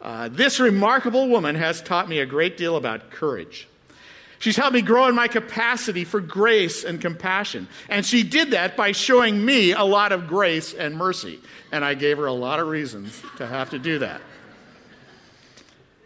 Uh, 0.00 0.28
this 0.28 0.58
remarkable 0.58 1.28
woman 1.28 1.54
has 1.54 1.80
taught 1.80 2.08
me 2.08 2.18
a 2.18 2.26
great 2.26 2.56
deal 2.56 2.76
about 2.76 3.10
courage. 3.10 3.68
She's 4.46 4.54
helped 4.54 4.74
me 4.74 4.80
grow 4.80 5.08
in 5.08 5.16
my 5.16 5.26
capacity 5.26 6.04
for 6.04 6.20
grace 6.20 6.84
and 6.84 7.00
compassion. 7.00 7.66
And 7.88 8.06
she 8.06 8.22
did 8.22 8.52
that 8.52 8.76
by 8.76 8.92
showing 8.92 9.44
me 9.44 9.72
a 9.72 9.82
lot 9.82 10.12
of 10.12 10.28
grace 10.28 10.72
and 10.72 10.96
mercy. 10.96 11.40
And 11.72 11.84
I 11.84 11.94
gave 11.94 12.16
her 12.18 12.26
a 12.26 12.32
lot 12.32 12.60
of 12.60 12.68
reasons 12.68 13.20
to 13.38 13.46
have 13.48 13.70
to 13.70 13.80
do 13.80 13.98
that. 13.98 14.20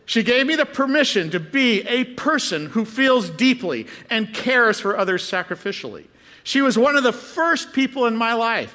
She 0.07 0.23
gave 0.23 0.47
me 0.47 0.57
the 0.57 0.65
permission 0.65 1.29
to 1.33 1.39
be 1.39 1.83
a 1.83 2.05
person 2.05 2.65
who 2.65 2.87
feels 2.87 3.29
deeply 3.29 3.87
and 4.09 4.33
cares 4.33 4.81
for 4.81 4.97
others 4.97 5.23
sacrificially. 5.23 6.07
She 6.43 6.63
was 6.63 6.79
one 6.79 6.97
of 6.97 7.03
the 7.03 7.13
first 7.13 7.75
people 7.75 8.07
in 8.07 8.17
my 8.17 8.33
life 8.33 8.75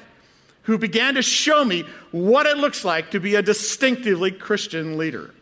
who 0.62 0.78
began 0.78 1.14
to 1.14 1.22
show 1.22 1.64
me 1.64 1.82
what 2.12 2.46
it 2.46 2.56
looks 2.56 2.84
like 2.84 3.10
to 3.10 3.18
be 3.18 3.34
a 3.34 3.42
distinctively 3.42 4.30
Christian 4.30 4.96
leader. 4.96 5.34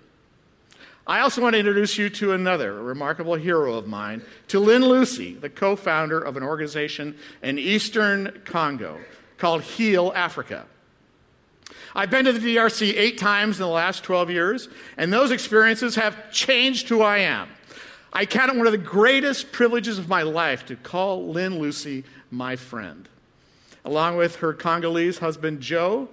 I 1.06 1.20
also 1.20 1.42
want 1.42 1.52
to 1.52 1.58
introduce 1.58 1.98
you 1.98 2.08
to 2.10 2.32
another 2.32 2.82
remarkable 2.82 3.34
hero 3.34 3.74
of 3.74 3.86
mine, 3.86 4.22
to 4.48 4.58
Lyn 4.58 4.82
Lusi, 4.82 5.38
the 5.38 5.50
co 5.50 5.76
founder 5.76 6.18
of 6.18 6.36
an 6.36 6.42
organization 6.42 7.16
in 7.42 7.58
eastern 7.58 8.40
Congo 8.46 8.98
called 9.36 9.62
Heal 9.62 10.12
Africa. 10.14 10.64
I've 11.94 12.10
been 12.10 12.24
to 12.24 12.32
the 12.32 12.56
DRC 12.56 12.94
eight 12.96 13.18
times 13.18 13.60
in 13.60 13.66
the 13.66 13.72
last 13.72 14.02
12 14.02 14.30
years, 14.30 14.68
and 14.96 15.12
those 15.12 15.30
experiences 15.30 15.94
have 15.96 16.32
changed 16.32 16.88
who 16.88 17.02
I 17.02 17.18
am. 17.18 17.48
I 18.12 18.26
count 18.26 18.52
it 18.52 18.56
one 18.56 18.66
of 18.66 18.72
the 18.72 18.78
greatest 18.78 19.52
privileges 19.52 19.98
of 19.98 20.08
my 20.08 20.22
life 20.22 20.66
to 20.66 20.76
call 20.76 21.28
Lyn 21.28 21.60
Lusi 21.60 22.04
my 22.30 22.56
friend. 22.56 23.08
Along 23.84 24.16
with 24.16 24.36
her 24.36 24.54
Congolese 24.54 25.18
husband, 25.18 25.60
Jo, 25.60 26.08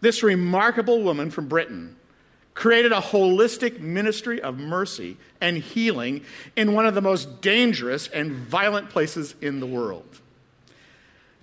this 0.00 0.22
remarkable 0.22 1.02
woman 1.02 1.30
from 1.30 1.48
Britain 1.48 1.96
created 2.58 2.90
a 2.90 3.00
holistic 3.00 3.78
ministry 3.78 4.42
of 4.42 4.58
mercy 4.58 5.16
and 5.40 5.58
healing 5.58 6.20
in 6.56 6.72
one 6.72 6.84
of 6.84 6.92
the 6.92 7.00
most 7.00 7.40
dangerous 7.40 8.08
and 8.08 8.32
violent 8.32 8.90
places 8.90 9.36
in 9.40 9.60
the 9.60 9.66
world. 9.66 10.18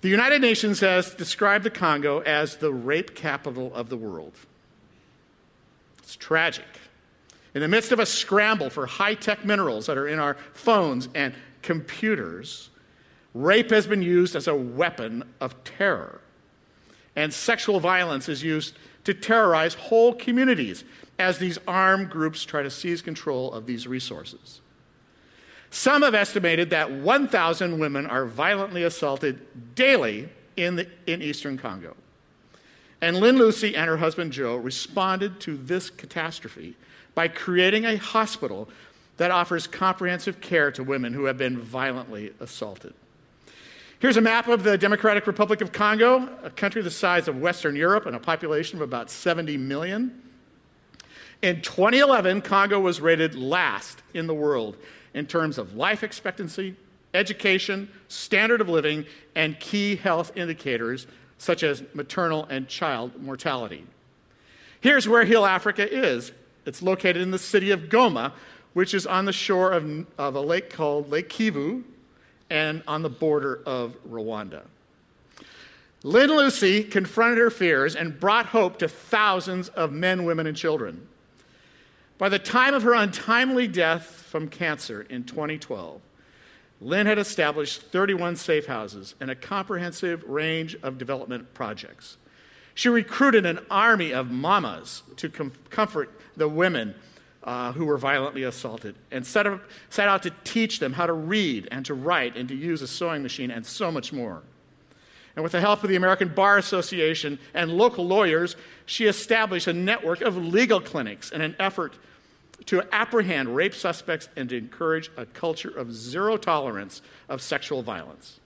The 0.02 0.10
United 0.10 0.42
Nations 0.42 0.80
has 0.80 1.14
described 1.14 1.64
the 1.64 1.70
Congo 1.70 2.18
as 2.18 2.58
the 2.58 2.70
rape 2.70 3.14
capital 3.14 3.74
of 3.74 3.88
the 3.88 3.96
world. 3.96 4.34
It's 6.00 6.16
tragic. 6.16 6.66
In 7.54 7.62
the 7.62 7.68
midst 7.68 7.92
of 7.92 7.98
a 7.98 8.04
scramble 8.04 8.68
for 8.68 8.84
high 8.84 9.14
tech 9.14 9.42
minerals 9.42 9.86
that 9.86 9.96
are 9.96 10.06
in 10.06 10.18
our 10.18 10.36
phones 10.52 11.08
and 11.14 11.32
computers, 11.62 12.68
rape 13.32 13.70
has 13.70 13.86
been 13.86 14.02
used 14.02 14.36
as 14.36 14.48
a 14.48 14.54
weapon 14.54 15.24
of 15.40 15.64
terror. 15.64 16.20
And 17.16 17.32
sexual 17.32 17.80
violence 17.80 18.28
is 18.28 18.42
used 18.42 18.74
to 19.04 19.14
terrorize 19.14 19.72
whole 19.74 20.12
communities 20.12 20.84
as 21.18 21.38
these 21.38 21.58
armed 21.66 22.10
groups 22.10 22.44
try 22.44 22.62
to 22.62 22.70
seize 22.70 23.02
control 23.02 23.52
of 23.52 23.66
these 23.66 23.86
resources. 23.86 24.60
Some 25.70 26.02
have 26.02 26.14
estimated 26.14 26.70
that 26.70 26.90
1,000 26.90 27.78
women 27.78 28.06
are 28.06 28.24
violently 28.24 28.82
assaulted 28.82 29.74
daily 29.74 30.28
in, 30.56 30.76
the, 30.76 30.88
in 31.06 31.22
eastern 31.22 31.58
Congo. 31.58 31.96
And 33.00 33.18
Lyn 33.18 33.36
Lusi 33.36 33.76
and 33.76 33.88
her 33.88 33.98
husband 33.98 34.32
Jo 34.32 34.56
responded 34.56 35.40
to 35.40 35.56
this 35.56 35.90
catastrophe 35.90 36.76
by 37.14 37.28
creating 37.28 37.84
a 37.84 37.96
hospital 37.96 38.68
that 39.16 39.30
offers 39.30 39.66
comprehensive 39.66 40.40
care 40.40 40.70
to 40.70 40.82
women 40.82 41.12
who 41.12 41.24
have 41.24 41.38
been 41.38 41.58
violently 41.58 42.32
assaulted. 42.40 42.94
Here's 43.98 44.18
a 44.18 44.22
map 44.22 44.46
of 44.48 44.62
the 44.62 44.76
Democratic 44.76 45.26
Republic 45.26 45.62
of 45.62 45.72
Congo, 45.72 46.28
a 46.42 46.50
country 46.50 46.82
the 46.82 46.90
size 46.90 47.28
of 47.28 47.40
Western 47.40 47.74
Europe 47.76 48.04
and 48.04 48.14
a 48.14 48.20
population 48.20 48.76
of 48.76 48.82
about 48.82 49.10
70 49.10 49.56
million. 49.56 50.22
In 51.46 51.60
2011, 51.60 52.42
Congo 52.42 52.80
was 52.80 53.00
rated 53.00 53.36
last 53.36 54.02
in 54.12 54.26
the 54.26 54.34
world 54.34 54.76
in 55.14 55.26
terms 55.26 55.58
of 55.58 55.76
life 55.76 56.02
expectancy, 56.02 56.74
education, 57.14 57.88
standard 58.08 58.60
of 58.60 58.68
living, 58.68 59.06
and 59.36 59.60
key 59.60 59.94
health 59.94 60.32
indicators 60.34 61.06
such 61.38 61.62
as 61.62 61.84
maternal 61.94 62.46
and 62.46 62.66
child 62.66 63.22
mortality. 63.22 63.86
Here's 64.80 65.08
where 65.08 65.24
Heal 65.24 65.46
Africa 65.46 65.88
is 65.88 66.32
it's 66.64 66.82
located 66.82 67.18
in 67.18 67.30
the 67.30 67.38
city 67.38 67.70
of 67.70 67.82
Goma, 67.82 68.32
which 68.72 68.92
is 68.92 69.06
on 69.06 69.24
the 69.24 69.32
shore 69.32 69.70
of, 69.70 70.04
of 70.18 70.34
a 70.34 70.40
lake 70.40 70.68
called 70.68 71.12
Lake 71.12 71.28
Kivu 71.28 71.84
and 72.50 72.82
on 72.88 73.02
the 73.02 73.08
border 73.08 73.60
of 73.64 73.94
Rwanda. 74.10 74.62
Lyn 76.02 76.30
Lusi 76.30 76.90
confronted 76.90 77.38
her 77.38 77.50
fears 77.50 77.94
and 77.94 78.18
brought 78.18 78.46
hope 78.46 78.80
to 78.80 78.88
thousands 78.88 79.68
of 79.68 79.92
men, 79.92 80.24
women, 80.24 80.48
and 80.48 80.56
children. 80.56 81.06
By 82.18 82.30
the 82.30 82.38
time 82.38 82.72
of 82.72 82.82
her 82.82 82.94
untimely 82.94 83.68
death 83.68 84.06
from 84.06 84.48
cancer 84.48 85.02
in 85.02 85.24
2012, 85.24 86.00
Lyn 86.80 87.06
had 87.06 87.18
established 87.18 87.82
31 87.82 88.36
safe 88.36 88.66
houses 88.66 89.14
and 89.20 89.30
a 89.30 89.34
comprehensive 89.34 90.24
range 90.24 90.76
of 90.82 90.98
development 90.98 91.52
projects. 91.52 92.16
She 92.74 92.88
recruited 92.88 93.46
an 93.46 93.60
army 93.70 94.12
of 94.12 94.30
mamas 94.30 95.02
to 95.16 95.28
com- 95.28 95.52
comfort 95.70 96.10
the 96.36 96.48
women 96.48 96.94
uh, 97.42 97.72
who 97.72 97.84
were 97.84 97.96
violently 97.96 98.42
assaulted 98.42 98.96
and 99.10 99.24
set, 99.24 99.46
up, 99.46 99.62
set 99.88 100.08
out 100.08 100.22
to 100.24 100.32
teach 100.44 100.78
them 100.78 100.94
how 100.94 101.06
to 101.06 101.12
read 101.12 101.68
and 101.70 101.86
to 101.86 101.94
write 101.94 102.36
and 102.36 102.48
to 102.48 102.54
use 102.54 102.82
a 102.82 102.88
sewing 102.88 103.22
machine 103.22 103.50
and 103.50 103.64
so 103.64 103.90
much 103.90 104.12
more. 104.12 104.42
And 105.36 105.42
with 105.42 105.52
the 105.52 105.60
help 105.60 105.82
of 105.82 105.90
the 105.90 105.96
American 105.96 106.28
Bar 106.28 106.56
Association 106.58 107.38
and 107.54 107.70
local 107.70 108.06
lawyers, 108.06 108.56
she 108.86 109.06
established 109.06 109.66
a 109.66 109.72
network 109.72 110.22
of 110.22 110.36
legal 110.36 110.80
clinics 110.80 111.30
in 111.30 111.42
an 111.42 111.54
effort 111.58 111.96
to 112.66 112.82
apprehend 112.92 113.54
rape 113.54 113.74
suspects 113.74 114.28
and 114.36 114.48
to 114.48 114.56
encourage 114.56 115.10
a 115.16 115.26
culture 115.26 115.70
of 115.70 115.92
zero 115.92 116.36
tolerance 116.36 117.00
of 117.28 117.40
sexual 117.40 117.82
violence. 117.82 118.40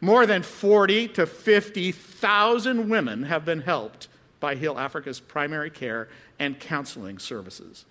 More 0.00 0.26
than 0.26 0.42
40 0.42 1.08
to 1.08 1.26
50,000 1.26 2.88
women 2.88 3.24
have 3.24 3.44
been 3.44 3.62
helped 3.62 4.08
by 4.40 4.54
Heal 4.54 4.78
Africa's 4.78 5.20
primary 5.20 5.70
care 5.70 6.08
and 6.38 6.60
counseling 6.60 7.18
services. 7.18 7.86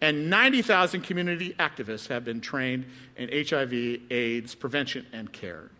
And 0.00 0.28
90,000 0.28 1.02
community 1.02 1.54
activists 1.58 2.08
have 2.08 2.24
been 2.24 2.40
trained 2.40 2.86
in 3.16 3.28
HIV, 3.46 4.00
AIDS 4.10 4.54
prevention, 4.54 5.06
and 5.12 5.32
care. 5.32 5.70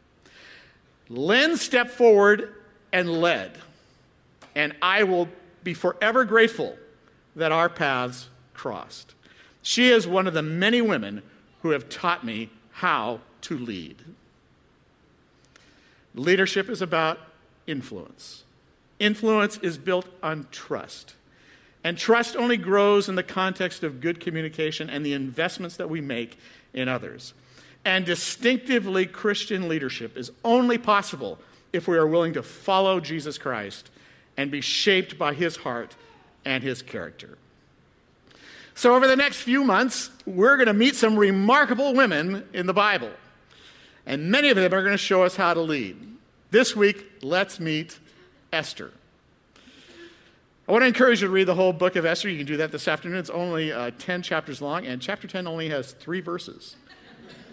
Lyn 1.09 1.57
stepped 1.57 1.91
forward 1.91 2.55
and 2.93 3.11
led. 3.11 3.59
And 4.55 4.75
I 4.81 5.03
will 5.03 5.29
be 5.63 5.75
forever 5.75 6.25
grateful 6.25 6.77
that 7.37 7.53
our 7.53 7.69
paths 7.69 8.29
crossed. 8.55 9.15
She 9.63 9.89
is 9.89 10.07
one 10.07 10.27
of 10.27 10.35
the 10.35 10.43
many 10.43 10.81
women 10.81 11.23
who 11.63 11.71
have 11.71 11.89
taught 11.89 12.25
me 12.25 12.51
how 12.73 13.21
to 13.43 13.59
lead. 13.59 13.97
Leadership 16.15 16.69
is 16.69 16.81
about 16.81 17.19
influence. 17.67 18.45
Influence 18.99 19.59
is 19.59 19.79
built 19.79 20.07
on 20.23 20.47
trust. 20.51 21.15
And 21.83 21.99
trust 21.99 22.37
only 22.37 22.57
grows 22.57 23.09
in 23.09 23.15
the 23.15 23.23
context 23.23 23.83
of 23.83 24.01
good 24.01 24.21
communication 24.21 24.89
and 24.89 25.05
the 25.05 25.13
investments 25.13 25.77
that 25.77 25.91
we 25.91 26.01
make 26.01 26.39
in 26.73 26.89
others. 26.89 27.35
And 27.85 28.07
distinctively 28.07 29.05
Christian 29.05 29.69
leadership 29.69 30.17
is 30.17 30.31
only 30.45 30.79
possible 30.79 31.39
if 31.73 31.87
we 31.87 31.99
are 31.99 32.07
willing 32.07 32.33
to 32.35 32.43
follow 32.43 33.01
Jesus 33.01 33.37
Christ 33.37 33.91
and 34.37 34.51
be 34.51 34.61
shaped 34.61 35.19
by 35.19 35.35
his 35.35 35.57
heart 35.57 35.95
and 36.45 36.63
his 36.63 36.81
character. 36.81 37.37
So, 38.75 38.95
over 38.95 39.07
the 39.07 39.17
next 39.17 39.39
few 39.39 39.65
months, 39.65 40.11
we're 40.27 40.57
going 40.57 40.67
to 40.67 40.75
meet 40.75 40.97
some 40.97 41.17
remarkable 41.17 41.95
women 41.95 42.47
in 42.53 42.67
the 42.67 42.73
Bible. 42.73 43.11
And 44.07 44.31
many 44.31 44.51
of 44.51 44.57
them 44.57 44.75
are 44.75 44.83
going 44.83 44.93
to 44.93 44.99
show 44.99 45.23
us 45.23 45.37
how 45.37 45.55
to 45.55 45.61
lead. 45.61 45.97
This 46.51 46.77
week, 46.77 47.13
let's 47.23 47.59
meet 47.61 47.99
Esther. 48.53 48.93
I 50.67 50.73
want 50.73 50.83
to 50.83 50.87
encourage 50.87 51.21
you 51.21 51.29
to 51.29 51.33
read 51.33 51.45
the 51.45 51.55
whole 51.55 51.73
book 51.73 51.97
of 51.97 52.05
Esther. 52.05 52.29
You 52.29 52.39
can 52.39 52.47
do 52.47 52.57
that 52.59 52.73
this 52.73 52.89
afternoon. 52.89 53.19
It's 53.19 53.31
only 53.31 53.73
uh, 53.73 53.93
10 53.99 54.23
chapters 54.23 54.61
long, 54.61 54.87
and 54.87 55.01
chapter 55.01 55.29
10 55.29 55.47
only 55.47 55.69
has 55.69 55.93
three 55.93 56.21
verses 56.21 56.77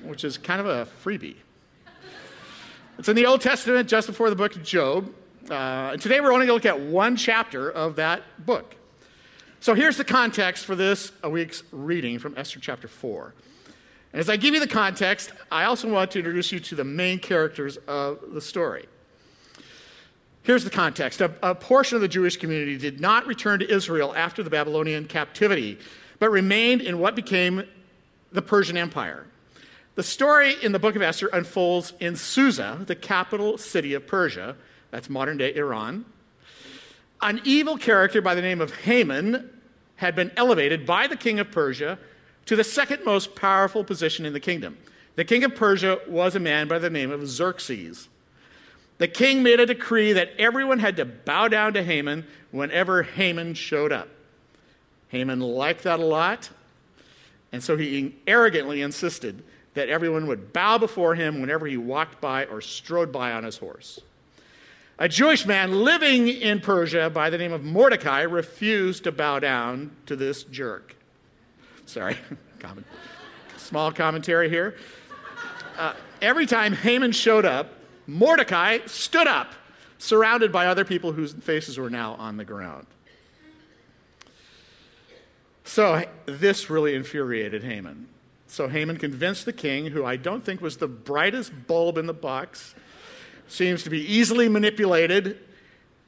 which 0.04 0.24
is 0.24 0.38
kind 0.38 0.60
of 0.60 0.68
a 0.68 0.88
freebie. 1.04 1.36
It's 2.98 3.10
in 3.10 3.16
the 3.16 3.25
Old 3.25 3.42
Testament, 3.42 3.88
just 3.90 4.08
before 4.08 4.30
the 4.30 4.36
book 4.36 4.56
of 4.56 4.63
Job. 4.63 5.13
Uh, 5.50 5.92
and 5.94 6.01
today 6.01 6.20
we're 6.20 6.32
only 6.32 6.46
going 6.46 6.60
to 6.60 6.70
look 6.70 6.80
at 6.80 6.86
one 6.86 7.16
chapter 7.16 7.70
of 7.70 7.96
that 7.96 8.46
book. 8.46 8.75
So 9.62 9.75
here's 9.75 9.96
the 9.96 10.03
context 10.03 10.65
for 10.65 10.75
this 10.75 11.12
week's 11.24 11.62
reading 11.72 12.18
from 12.18 12.34
Esther 12.36 12.60
chapter 12.60 12.88
4. 12.88 13.32
And 14.12 14.20
as 14.20 14.27
I 14.27 14.36
give 14.36 14.56
you 14.56 14.60
the 14.60 14.65
context, 14.65 15.32
I 15.51 15.65
also 15.65 15.88
want 15.88 16.10
to 16.12 16.18
introduce 16.18 16.51
you 16.51 16.60
to 16.62 16.74
the 16.74 16.84
main 16.84 17.20
characters 17.20 17.77
of 17.88 18.34
the 18.34 18.41
story. 18.41 18.88
Here's 20.41 20.63
the 20.63 20.72
context 20.72 21.22
a, 21.22 21.32
a, 21.44 21.53
portion 21.53 21.96
of 21.96 22.01
the 22.01 22.08
Jewish 22.08 22.38
community 22.38 22.75
did 22.75 23.00
not 23.00 23.27
return 23.27 23.60
to 23.60 23.72
Israel 23.72 24.15
after 24.15 24.41
the 24.41 24.50
Babylonian 24.50 25.06
captivity, 25.06 25.77
but 26.18 26.32
remained 26.32 26.82
in 26.82 26.98
what 26.98 27.15
became 27.15 27.63
the 28.32 28.41
Persian 28.41 28.77
Empire. 28.77 29.27
The 29.94 30.01
story 30.01 30.56
in 30.63 30.72
the 30.72 30.80
book 30.80 30.96
of 30.96 31.03
Esther 31.03 31.27
unfolds 31.27 31.94
in 32.00 32.15
Susa, 32.15 32.82
the 32.88 32.96
capital 32.96 33.60
city 33.60 33.94
of 33.94 34.08
Persia. 34.08 34.56
That's 34.89 35.08
modern 35.08 35.38
day 35.38 35.53
Iran. 35.53 36.06
An 37.22 37.42
evil 37.44 37.78
character 37.78 38.22
by 38.22 38.34
the 38.34 38.42
name 38.42 38.62
of 38.62 38.74
Haman 38.78 39.50
had 39.98 40.16
been 40.16 40.32
elevated 40.36 40.86
by 40.86 41.06
the 41.06 41.16
king 41.16 41.40
of 41.40 41.51
Persia 41.51 42.00
to 42.48 42.56
the 42.56 42.63
second 42.63 43.06
most 43.06 43.36
powerful 43.36 43.84
position 43.84 44.25
in 44.25 44.34
the 44.34 44.40
kingdom. 44.40 44.78
The 45.16 45.25
king 45.25 45.44
of 45.44 45.56
Persia 45.56 46.00
was 46.08 46.36
a 46.36 46.40
man 46.40 46.68
by 46.68 46.80
the 46.80 46.90
name 46.90 47.12
of 47.12 47.28
Xerxes. 47.28 48.10
The 48.98 49.08
king 49.08 49.44
made 49.44 49.60
a 49.60 49.66
decree 49.66 50.13
that 50.13 50.32
everyone 50.40 50.80
had 50.80 50.98
to 50.98 51.06
bow 51.06 51.48
down 51.48 51.74
to 51.74 51.84
Haman 51.84 52.25
whenever 52.51 53.04
Haman 53.04 53.54
showed 53.54 53.92
up. 53.92 54.08
Haman 55.10 55.40
liked 55.40 55.84
that 55.84 56.00
a 56.00 56.06
lot, 56.06 56.50
and 57.51 57.63
so 57.63 57.78
he 57.78 58.16
arrogantly 58.25 58.82
insisted 58.82 59.44
that 59.74 59.90
everyone 59.90 60.28
would 60.28 60.54
bow 60.54 60.78
before 60.78 61.16
him 61.16 61.42
whenever 61.42 61.68
he 61.68 61.78
walked 61.78 62.22
by 62.22 62.46
or 62.46 62.62
strode 62.62 63.12
by 63.12 63.32
on 63.32 63.44
his 63.44 63.58
horse. 63.58 64.00
A 65.01 65.10
Jewish 65.10 65.48
man 65.48 65.84
living 65.84 66.27
in 66.27 66.60
Persia 66.60 67.10
by 67.10 67.31
the 67.31 67.38
name 67.39 67.53
of 67.53 67.63
Mordecai 67.63 68.22
refused 68.22 69.05
to 69.05 69.12
bow 69.12 69.39
down 69.39 69.89
to 70.05 70.15
this 70.15 70.43
jerk. 70.43 70.96
Sorry, 71.88 72.15
comment. 72.60 72.86
small 73.58 73.91
commentary 73.91 74.48
here. 74.48 74.75
Uh, 75.75 75.93
every 76.22 76.46
time 76.46 76.74
Haman 76.74 77.13
showed 77.13 77.46
up, 77.46 77.74
Mordecai 78.05 78.77
stood 78.86 79.25
up, 79.25 79.53
surrounded 79.98 80.51
by 80.51 80.67
other 80.67 80.86
people 80.86 81.13
whose 81.13 81.34
faces 81.34 81.79
were 81.79 81.89
now 81.89 82.13
on 82.20 82.38
the 82.38 82.46
ground. 82.46 82.86
So 85.63 86.03
this 86.27 86.70
really 86.70 86.93
infuriated 86.93 87.63
Haman. 87.63 88.08
So 88.46 88.67
Haman 88.67 88.98
convinced 88.98 89.46
the 89.46 89.53
king, 89.53 89.88
who 89.88 90.05
I 90.05 90.15
don't 90.15 90.46
think 90.46 90.62
was 90.62 90.77
the 90.77 90.88
brightest 90.88 91.65
bulb 91.65 91.98
in 91.98 92.05
the 92.05 92.13
box, 92.13 92.75
seems 93.51 93.84
to 93.84 93.89
be 93.89 94.00
easily 94.00 94.48
manipulated. 94.48 95.38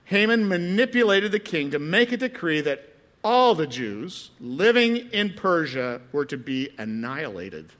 Haman 0.05 0.47
manipulated 0.47 1.31
the 1.31 1.39
king 1.39 1.71
to 1.71 1.79
make 1.79 2.12
a 2.12 2.17
decree 2.17 2.62
that 2.62 2.89
all 3.23 3.55
the 3.55 3.67
Jews 3.67 4.31
living 4.39 4.97
in 4.97 5.33
Persia 5.33 6.01
were 6.12 6.25
to 6.25 6.38
be 6.38 6.69
annihilated. 6.77 7.71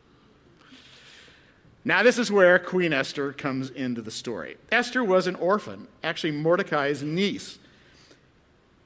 Now, 1.86 2.02
this 2.02 2.18
is 2.18 2.32
where 2.32 2.58
Queen 2.60 2.94
Esther 2.94 3.34
comes 3.34 3.70
into 3.70 4.02
the 4.02 4.12
story. 4.12 4.56
Esther 4.72 5.04
was 5.04 5.28
an 5.28 5.36
orphan, 5.36 5.88
actually, 6.02 6.32
Mordecai's 6.32 7.04
niece. 7.04 7.60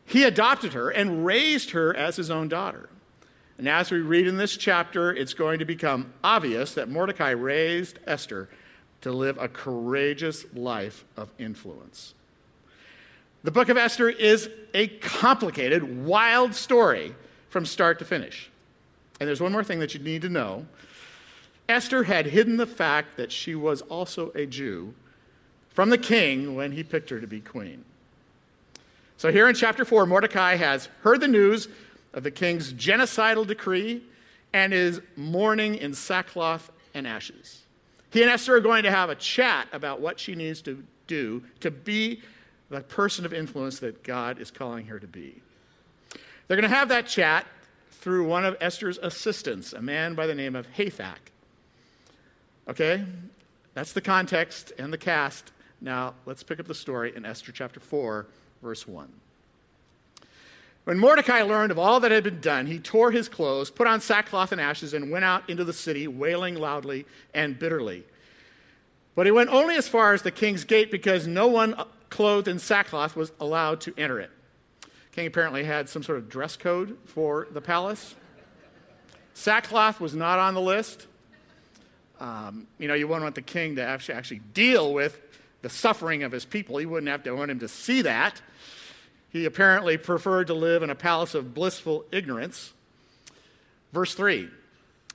He 0.05 0.23
adopted 0.23 0.73
her 0.73 0.89
and 0.89 1.25
raised 1.25 1.71
her 1.71 1.95
as 1.95 2.15
his 2.15 2.31
own 2.31 2.47
daughter. 2.47 2.89
And 3.59 3.67
as 3.67 3.91
we 3.91 3.99
read 3.99 4.25
in 4.25 4.37
this 4.37 4.57
chapter, 4.57 5.13
it's 5.13 5.33
going 5.33 5.59
to 5.59 5.65
become 5.65 6.13
obvious 6.23 6.73
that 6.73 6.89
Mordecai 6.89 7.31
raised 7.31 7.99
Esther 8.07 8.49
to 9.01 9.11
live 9.11 9.37
a 9.37 9.47
courageous 9.47 10.45
life 10.53 11.05
of 11.15 11.29
influence. 11.37 12.13
The 13.43 13.51
book 13.51 13.69
of 13.69 13.77
Esther 13.77 14.09
is 14.09 14.49
a 14.73 14.87
complicated, 14.87 16.05
wild 16.05 16.53
story 16.53 17.15
from 17.49 17.65
start 17.65 17.99
to 17.99 18.05
finish. 18.05 18.49
And 19.19 19.27
there's 19.27 19.41
one 19.41 19.51
more 19.51 19.63
thing 19.63 19.79
that 19.79 19.93
you 19.93 19.99
need 19.99 20.21
to 20.23 20.29
know 20.29 20.65
Esther 21.69 22.03
had 22.03 22.27
hidden 22.27 22.57
the 22.57 22.65
fact 22.65 23.17
that 23.17 23.31
she 23.31 23.53
was 23.53 23.81
also 23.83 24.31
a 24.35 24.45
Jew 24.45 24.93
from 25.69 25.89
the 25.89 25.97
king 25.97 26.55
when 26.55 26.71
he 26.71 26.83
picked 26.83 27.09
her 27.09 27.19
to 27.19 27.27
be 27.27 27.41
queen. 27.41 27.83
So, 29.17 29.31
here 29.31 29.49
in 29.49 29.55
chapter 29.55 29.83
4, 29.83 30.05
Mordecai 30.05 30.55
has 30.55 30.89
heard 31.01 31.21
the 31.21 31.27
news 31.27 31.67
of 32.13 32.23
the 32.23 32.31
king's 32.31 32.71
genocidal 32.71 33.45
decree 33.45 34.01
and 34.53 34.73
is 34.73 35.01
mourning 35.15 35.75
in 35.75 35.93
sackcloth 35.93 36.71
and 36.93 37.05
ashes. 37.05 37.63
He 38.09 38.21
and 38.21 38.31
Esther 38.31 38.55
are 38.55 38.61
going 38.61 38.83
to 38.83 38.91
have 38.91 39.09
a 39.09 39.15
chat 39.15 39.67
about 39.73 39.99
what 39.99 40.19
she 40.19 40.35
needs 40.35 40.61
to 40.61 40.83
do 41.07 41.43
to 41.59 41.71
be 41.71 42.21
the 42.69 42.81
person 42.81 43.25
of 43.25 43.33
influence 43.33 43.79
that 43.79 44.03
God 44.03 44.39
is 44.39 44.51
calling 44.51 44.87
her 44.87 44.99
to 44.99 45.07
be. 45.07 45.41
They're 46.47 46.57
going 46.57 46.69
to 46.69 46.75
have 46.75 46.89
that 46.89 47.07
chat 47.07 47.45
through 47.91 48.27
one 48.27 48.45
of 48.45 48.55
Esther's 48.61 48.97
assistants, 48.99 49.73
a 49.73 49.81
man 49.81 50.15
by 50.15 50.27
the 50.27 50.35
name 50.35 50.55
of 50.55 50.67
Hathach. 50.73 51.17
Okay? 52.67 53.03
That's 53.73 53.93
the 53.93 54.01
context 54.01 54.71
and 54.77 54.91
the 54.91 54.97
cast. 54.97 55.51
Now, 55.81 56.15
let's 56.25 56.43
pick 56.43 56.59
up 56.59 56.67
the 56.67 56.75
story 56.75 57.13
in 57.15 57.25
Esther 57.25 57.51
chapter 57.51 57.79
4, 57.79 58.25
verse 58.61 58.87
1. 58.87 59.11
When 60.87 60.99
Mordecai 60.99 61.41
learned 61.41 61.73
of 61.73 61.77
all 61.77 61.99
that 61.99 62.11
had 62.11 62.23
been 62.23 62.39
done, 62.39 62.65
he 62.65 62.79
tore 62.79 63.11
his 63.11 63.27
clothes, 63.27 63.69
put 63.69 63.87
on 63.87 63.99
sackcloth 63.99 64.53
and 64.53 64.61
ashes, 64.61 64.93
and 64.93 65.11
went 65.11 65.25
out 65.25 65.49
into 65.49 65.65
the 65.65 65.73
city, 65.73 66.07
wailing 66.07 66.55
loudly 66.55 67.05
and 67.33 67.59
bitterly. 67.59 68.05
But 69.13 69.25
he 69.25 69.33
went 69.33 69.49
only 69.49 69.75
as 69.75 69.89
far 69.89 70.13
as 70.13 70.21
the 70.21 70.31
king's 70.31 70.63
gate 70.63 70.89
because 70.89 71.27
no 71.27 71.47
one 71.47 71.75
clothed 72.09 72.47
in 72.47 72.57
sackcloth 72.57 73.17
was 73.17 73.33
allowed 73.37 73.81
to 73.81 73.93
enter 73.97 74.17
it. 74.21 74.31
King 75.11 75.27
apparently 75.27 75.65
had 75.65 75.89
some 75.89 76.03
sort 76.03 76.19
of 76.19 76.29
dress 76.29 76.55
code 76.55 76.97
for 77.03 77.49
the 77.51 77.59
palace. 77.59 78.15
Sackcloth 79.33 79.99
was 79.99 80.15
not 80.15 80.39
on 80.39 80.53
the 80.53 80.61
list. 80.61 81.05
Um, 82.21 82.65
you 82.79 82.87
know, 82.87 82.93
you 82.93 83.09
wouldn't 83.09 83.23
want 83.23 83.35
the 83.35 83.41
king 83.41 83.75
to 83.75 83.83
actually, 83.83 84.15
actually 84.15 84.39
deal 84.53 84.93
with 84.93 85.19
the 85.63 85.69
suffering 85.69 86.23
of 86.23 86.31
his 86.31 86.45
people. 86.45 86.77
He 86.77 86.85
wouldn't 86.85 87.09
have 87.09 87.23
to 87.23 87.33
want 87.33 87.51
him 87.51 87.59
to 87.59 87.67
see 87.67 88.03
that. 88.03 88.41
He 89.37 89.45
apparently 89.45 89.97
preferred 89.97 90.47
to 90.47 90.55
live 90.55 90.81
in 90.81 90.89
a 90.89 90.95
palace 90.95 91.35
of 91.35 91.53
blissful 91.53 92.05
ignorance. 92.11 92.73
Verse 93.93 94.15
3 94.15 94.49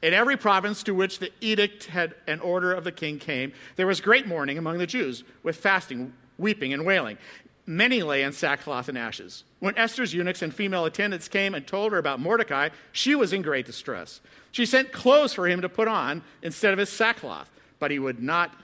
In 0.00 0.14
every 0.14 0.37
province 0.37 0.85
to 0.85 0.94
which 0.94 1.18
the 1.18 1.32
edict 1.40 1.87
had 1.87 2.14
an 2.28 2.38
order 2.38 2.72
of 2.72 2.85
the 2.85 2.92
king 2.92 3.18
came, 3.18 3.52
there 3.74 3.88
was 3.88 4.00
great 4.00 4.28
mourning 4.28 4.58
among 4.58 4.78
the 4.78 4.87
Jews, 4.87 5.24
with 5.42 5.56
fasting, 5.56 6.12
weeping, 6.38 6.72
and 6.72 6.87
wailing. 6.87 7.18
Many 7.66 8.04
lay 8.04 8.22
in 8.22 8.32
sackcloth 8.32 8.88
and 8.88 8.96
ashes. 8.96 9.42
When 9.58 9.76
Esther's 9.76 10.14
eunuchs 10.14 10.40
and 10.40 10.54
female 10.54 10.85
attendants 10.85 11.26
came 11.26 11.52
and 11.52 11.66
told 11.66 11.90
her 11.90 11.98
about 11.98 12.20
Mordecai, 12.20 12.68
she 12.92 13.16
was 13.16 13.32
in 13.32 13.42
great 13.42 13.66
distress. 13.66 14.20
She 14.52 14.66
sent 14.66 14.92
clothes 14.92 15.35
for 15.35 15.48
him 15.48 15.62
to 15.62 15.68
put 15.68 15.88
on 15.88 16.22
instead 16.42 16.72
of 16.72 16.78
his 16.78 16.90
sackcloth, 16.90 17.50
but 17.80 17.90
he 17.90 17.98
would 17.98 18.22
not 18.22 18.54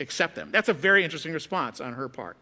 accept 0.00 0.34
them. 0.34 0.50
That's 0.50 0.68
a 0.68 0.74
very 0.74 1.04
interesting 1.04 1.32
response 1.32 1.80
on 1.80 1.92
her 1.92 2.08
part. 2.08 2.36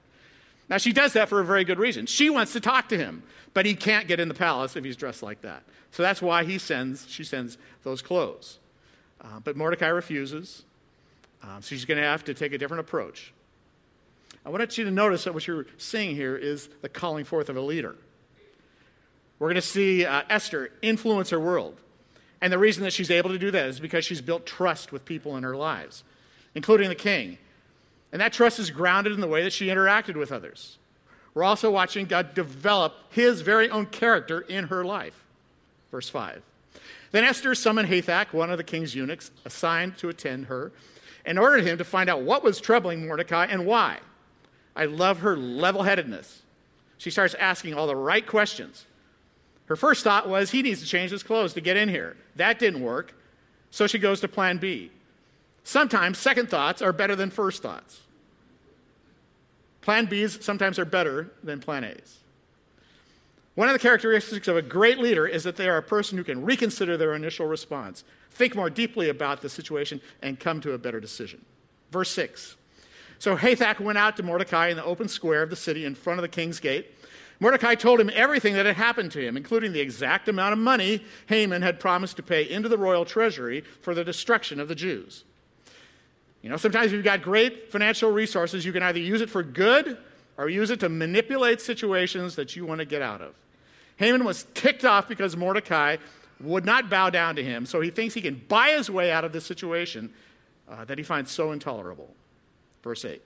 Now, 0.68 0.78
she 0.78 0.92
does 0.92 1.12
that 1.12 1.28
for 1.28 1.40
a 1.40 1.44
very 1.44 1.64
good 1.64 1.78
reason. 1.78 2.06
She 2.06 2.30
wants 2.30 2.52
to 2.54 2.60
talk 2.60 2.88
to 2.88 2.96
him, 2.96 3.22
but 3.52 3.66
he 3.66 3.74
can't 3.74 4.08
get 4.08 4.18
in 4.18 4.28
the 4.28 4.34
palace 4.34 4.76
if 4.76 4.84
he's 4.84 4.96
dressed 4.96 5.22
like 5.22 5.42
that. 5.42 5.62
So 5.90 6.02
that's 6.02 6.22
why 6.22 6.44
he 6.44 6.58
sends, 6.58 7.08
she 7.08 7.22
sends 7.22 7.58
those 7.82 8.02
clothes. 8.02 8.58
Uh, 9.20 9.40
but 9.42 9.56
Mordecai 9.56 9.88
refuses, 9.88 10.64
um, 11.42 11.62
so 11.62 11.74
she's 11.74 11.84
going 11.84 12.00
to 12.00 12.06
have 12.06 12.24
to 12.24 12.34
take 12.34 12.52
a 12.52 12.58
different 12.58 12.80
approach. 12.80 13.32
I 14.44 14.50
want 14.50 14.76
you 14.76 14.84
to 14.84 14.90
notice 14.90 15.24
that 15.24 15.34
what 15.34 15.46
you're 15.46 15.66
seeing 15.78 16.16
here 16.16 16.36
is 16.36 16.68
the 16.82 16.88
calling 16.88 17.24
forth 17.24 17.48
of 17.48 17.56
a 17.56 17.60
leader. 17.60 17.96
We're 19.38 19.48
going 19.48 19.56
to 19.56 19.62
see 19.62 20.04
uh, 20.04 20.22
Esther 20.28 20.70
influence 20.82 21.30
her 21.30 21.40
world. 21.40 21.76
And 22.40 22.52
the 22.52 22.58
reason 22.58 22.82
that 22.84 22.92
she's 22.92 23.10
able 23.10 23.30
to 23.30 23.38
do 23.38 23.50
that 23.50 23.68
is 23.68 23.80
because 23.80 24.04
she's 24.04 24.20
built 24.20 24.44
trust 24.44 24.92
with 24.92 25.04
people 25.04 25.36
in 25.36 25.44
her 25.44 25.56
lives, 25.56 26.04
including 26.54 26.88
the 26.88 26.94
king. 26.94 27.38
And 28.14 28.20
that 28.20 28.32
trust 28.32 28.60
is 28.60 28.70
grounded 28.70 29.12
in 29.12 29.20
the 29.20 29.26
way 29.26 29.42
that 29.42 29.52
she 29.52 29.66
interacted 29.66 30.14
with 30.14 30.30
others. 30.30 30.78
We're 31.34 31.42
also 31.42 31.68
watching 31.68 32.06
God 32.06 32.32
develop 32.32 32.94
his 33.10 33.40
very 33.40 33.68
own 33.68 33.86
character 33.86 34.42
in 34.42 34.68
her 34.68 34.84
life. 34.84 35.24
Verse 35.90 36.08
5. 36.08 36.40
Then 37.10 37.24
Esther 37.24 37.56
summoned 37.56 37.88
Hathach, 37.88 38.32
one 38.32 38.52
of 38.52 38.56
the 38.56 38.62
king's 38.62 38.94
eunuchs, 38.94 39.32
assigned 39.44 39.98
to 39.98 40.08
attend 40.10 40.46
her, 40.46 40.70
and 41.26 41.40
ordered 41.40 41.66
him 41.66 41.76
to 41.78 41.84
find 41.84 42.08
out 42.08 42.22
what 42.22 42.44
was 42.44 42.60
troubling 42.60 43.04
Mordecai 43.04 43.46
and 43.46 43.66
why. 43.66 43.98
I 44.76 44.84
love 44.84 45.18
her 45.18 45.36
level 45.36 45.82
headedness. 45.82 46.42
She 46.98 47.10
starts 47.10 47.34
asking 47.34 47.74
all 47.74 47.88
the 47.88 47.96
right 47.96 48.24
questions. 48.24 48.86
Her 49.66 49.74
first 49.74 50.04
thought 50.04 50.28
was 50.28 50.52
he 50.52 50.62
needs 50.62 50.80
to 50.80 50.86
change 50.86 51.10
his 51.10 51.24
clothes 51.24 51.54
to 51.54 51.60
get 51.60 51.76
in 51.76 51.88
here. 51.88 52.16
That 52.36 52.60
didn't 52.60 52.80
work. 52.80 53.12
So 53.72 53.88
she 53.88 53.98
goes 53.98 54.20
to 54.20 54.28
plan 54.28 54.58
B. 54.58 54.92
Sometimes 55.64 56.18
second 56.18 56.50
thoughts 56.50 56.82
are 56.82 56.92
better 56.92 57.16
than 57.16 57.30
first 57.30 57.62
thoughts. 57.62 58.02
Plan 59.80 60.06
Bs 60.06 60.42
sometimes 60.42 60.78
are 60.78 60.84
better 60.84 61.32
than 61.42 61.60
plan 61.60 61.84
As. 61.84 62.18
One 63.54 63.68
of 63.68 63.72
the 63.72 63.78
characteristics 63.78 64.48
of 64.48 64.56
a 64.56 64.62
great 64.62 64.98
leader 64.98 65.26
is 65.26 65.44
that 65.44 65.56
they 65.56 65.68
are 65.68 65.76
a 65.76 65.82
person 65.82 66.18
who 66.18 66.24
can 66.24 66.44
reconsider 66.44 66.96
their 66.96 67.14
initial 67.14 67.46
response, 67.46 68.04
think 68.30 68.54
more 68.54 68.68
deeply 68.68 69.08
about 69.08 69.42
the 69.42 69.48
situation, 69.48 70.00
and 70.22 70.40
come 70.40 70.60
to 70.60 70.72
a 70.72 70.78
better 70.78 71.00
decision. 71.00 71.44
Verse 71.90 72.10
6. 72.10 72.56
So 73.18 73.36
Hathach 73.36 73.80
went 73.80 73.96
out 73.96 74.16
to 74.16 74.22
Mordecai 74.22 74.68
in 74.68 74.76
the 74.76 74.84
open 74.84 75.08
square 75.08 75.42
of 75.42 75.50
the 75.50 75.56
city 75.56 75.84
in 75.84 75.94
front 75.94 76.18
of 76.18 76.22
the 76.22 76.28
king's 76.28 76.60
gate. 76.60 76.90
Mordecai 77.40 77.74
told 77.74 78.00
him 78.00 78.10
everything 78.12 78.54
that 78.54 78.66
had 78.66 78.76
happened 78.76 79.12
to 79.12 79.24
him, 79.24 79.36
including 79.36 79.72
the 79.72 79.80
exact 79.80 80.28
amount 80.28 80.52
of 80.52 80.58
money 80.58 81.04
Haman 81.26 81.62
had 81.62 81.80
promised 81.80 82.16
to 82.16 82.22
pay 82.22 82.42
into 82.42 82.68
the 82.68 82.78
royal 82.78 83.04
treasury 83.04 83.62
for 83.80 83.94
the 83.94 84.04
destruction 84.04 84.58
of 84.58 84.68
the 84.68 84.74
Jews. 84.74 85.24
You 86.44 86.50
know, 86.50 86.58
sometimes 86.58 86.92
you've 86.92 87.02
got 87.02 87.22
great 87.22 87.72
financial 87.72 88.10
resources, 88.10 88.66
you 88.66 88.72
can 88.74 88.82
either 88.82 88.98
use 88.98 89.22
it 89.22 89.30
for 89.30 89.42
good 89.42 89.96
or 90.36 90.50
use 90.50 90.68
it 90.68 90.78
to 90.80 90.90
manipulate 90.90 91.58
situations 91.58 92.36
that 92.36 92.54
you 92.54 92.66
want 92.66 92.80
to 92.80 92.84
get 92.84 93.00
out 93.00 93.22
of. 93.22 93.34
Haman 93.96 94.24
was 94.24 94.44
ticked 94.52 94.84
off 94.84 95.08
because 95.08 95.38
Mordecai 95.38 95.96
would 96.40 96.66
not 96.66 96.90
bow 96.90 97.08
down 97.08 97.34
to 97.36 97.42
him, 97.42 97.64
so 97.64 97.80
he 97.80 97.88
thinks 97.88 98.12
he 98.12 98.20
can 98.20 98.42
buy 98.46 98.72
his 98.72 98.90
way 98.90 99.10
out 99.10 99.24
of 99.24 99.32
this 99.32 99.46
situation 99.46 100.12
uh, 100.68 100.84
that 100.84 100.98
he 100.98 101.04
finds 101.04 101.30
so 101.30 101.50
intolerable. 101.50 102.14
Verse 102.82 103.06
8. 103.06 103.22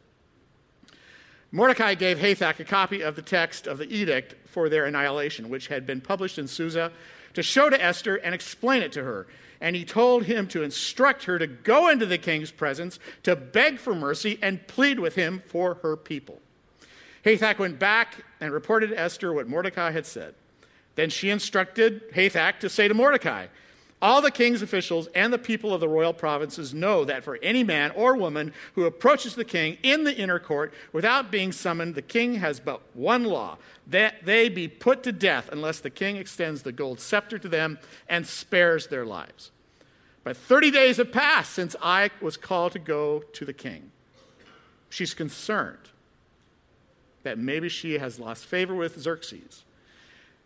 Mordecai 1.50 1.94
gave 1.94 2.18
Hathach 2.18 2.60
a 2.60 2.64
copy 2.64 3.00
of 3.00 3.16
the 3.16 3.22
text 3.22 3.66
of 3.66 3.78
the 3.78 3.92
edict 3.92 4.36
for 4.46 4.68
their 4.68 4.84
annihilation, 4.84 5.48
which 5.48 5.66
had 5.66 5.84
been 5.86 6.00
published 6.00 6.38
in 6.38 6.46
Susa 6.46 6.92
to 7.34 7.42
show 7.42 7.68
to 7.68 7.84
Esther 7.84 8.14
and 8.14 8.32
explain 8.32 8.80
it 8.80 8.92
to 8.92 9.02
her. 9.02 9.26
And 9.60 9.74
he 9.74 9.84
told 9.84 10.24
him 10.24 10.46
to 10.48 10.62
instruct 10.62 11.24
her 11.24 11.38
to 11.38 11.46
go 11.46 11.88
into 11.88 12.06
the 12.06 12.18
king's 12.18 12.50
presence, 12.50 12.98
to 13.24 13.34
beg 13.34 13.78
for 13.78 13.94
mercy, 13.94 14.38
and 14.40 14.66
plead 14.66 15.00
with 15.00 15.14
him 15.14 15.42
for 15.46 15.74
her 15.82 15.96
people. 15.96 16.40
Hathach 17.24 17.58
went 17.58 17.78
back 17.78 18.24
and 18.40 18.52
reported 18.52 18.90
to 18.90 18.98
Esther 18.98 19.32
what 19.32 19.48
Mordecai 19.48 19.90
had 19.90 20.06
said. 20.06 20.34
Then 20.94 21.10
she 21.10 21.30
instructed 21.30 22.12
Hathach 22.12 22.60
to 22.60 22.68
say 22.68 22.88
to 22.88 22.94
Mordecai, 22.94 23.46
all 24.00 24.22
the 24.22 24.30
king's 24.30 24.62
officials 24.62 25.08
and 25.14 25.32
the 25.32 25.38
people 25.38 25.74
of 25.74 25.80
the 25.80 25.88
royal 25.88 26.12
provinces 26.12 26.72
know 26.72 27.04
that 27.04 27.24
for 27.24 27.38
any 27.42 27.64
man 27.64 27.90
or 27.92 28.16
woman 28.16 28.52
who 28.74 28.84
approaches 28.84 29.34
the 29.34 29.44
king 29.44 29.76
in 29.82 30.04
the 30.04 30.16
inner 30.16 30.38
court 30.38 30.72
without 30.92 31.30
being 31.30 31.50
summoned, 31.50 31.94
the 31.94 32.02
king 32.02 32.34
has 32.36 32.60
but 32.60 32.80
one 32.94 33.24
law 33.24 33.58
that 33.86 34.24
they 34.24 34.48
be 34.48 34.68
put 34.68 35.02
to 35.02 35.12
death 35.12 35.48
unless 35.50 35.80
the 35.80 35.90
king 35.90 36.16
extends 36.16 36.62
the 36.62 36.72
gold 36.72 37.00
scepter 37.00 37.38
to 37.38 37.48
them 37.48 37.78
and 38.08 38.26
spares 38.26 38.86
their 38.86 39.04
lives. 39.04 39.50
But 40.22 40.36
30 40.36 40.70
days 40.70 40.98
have 40.98 41.10
passed 41.10 41.52
since 41.52 41.74
I 41.82 42.10
was 42.20 42.36
called 42.36 42.72
to 42.72 42.78
go 42.78 43.20
to 43.32 43.44
the 43.44 43.52
king. 43.52 43.90
She's 44.90 45.14
concerned 45.14 45.78
that 47.24 47.38
maybe 47.38 47.68
she 47.68 47.98
has 47.98 48.18
lost 48.18 48.44
favor 48.44 48.74
with 48.74 48.98
Xerxes 48.98 49.64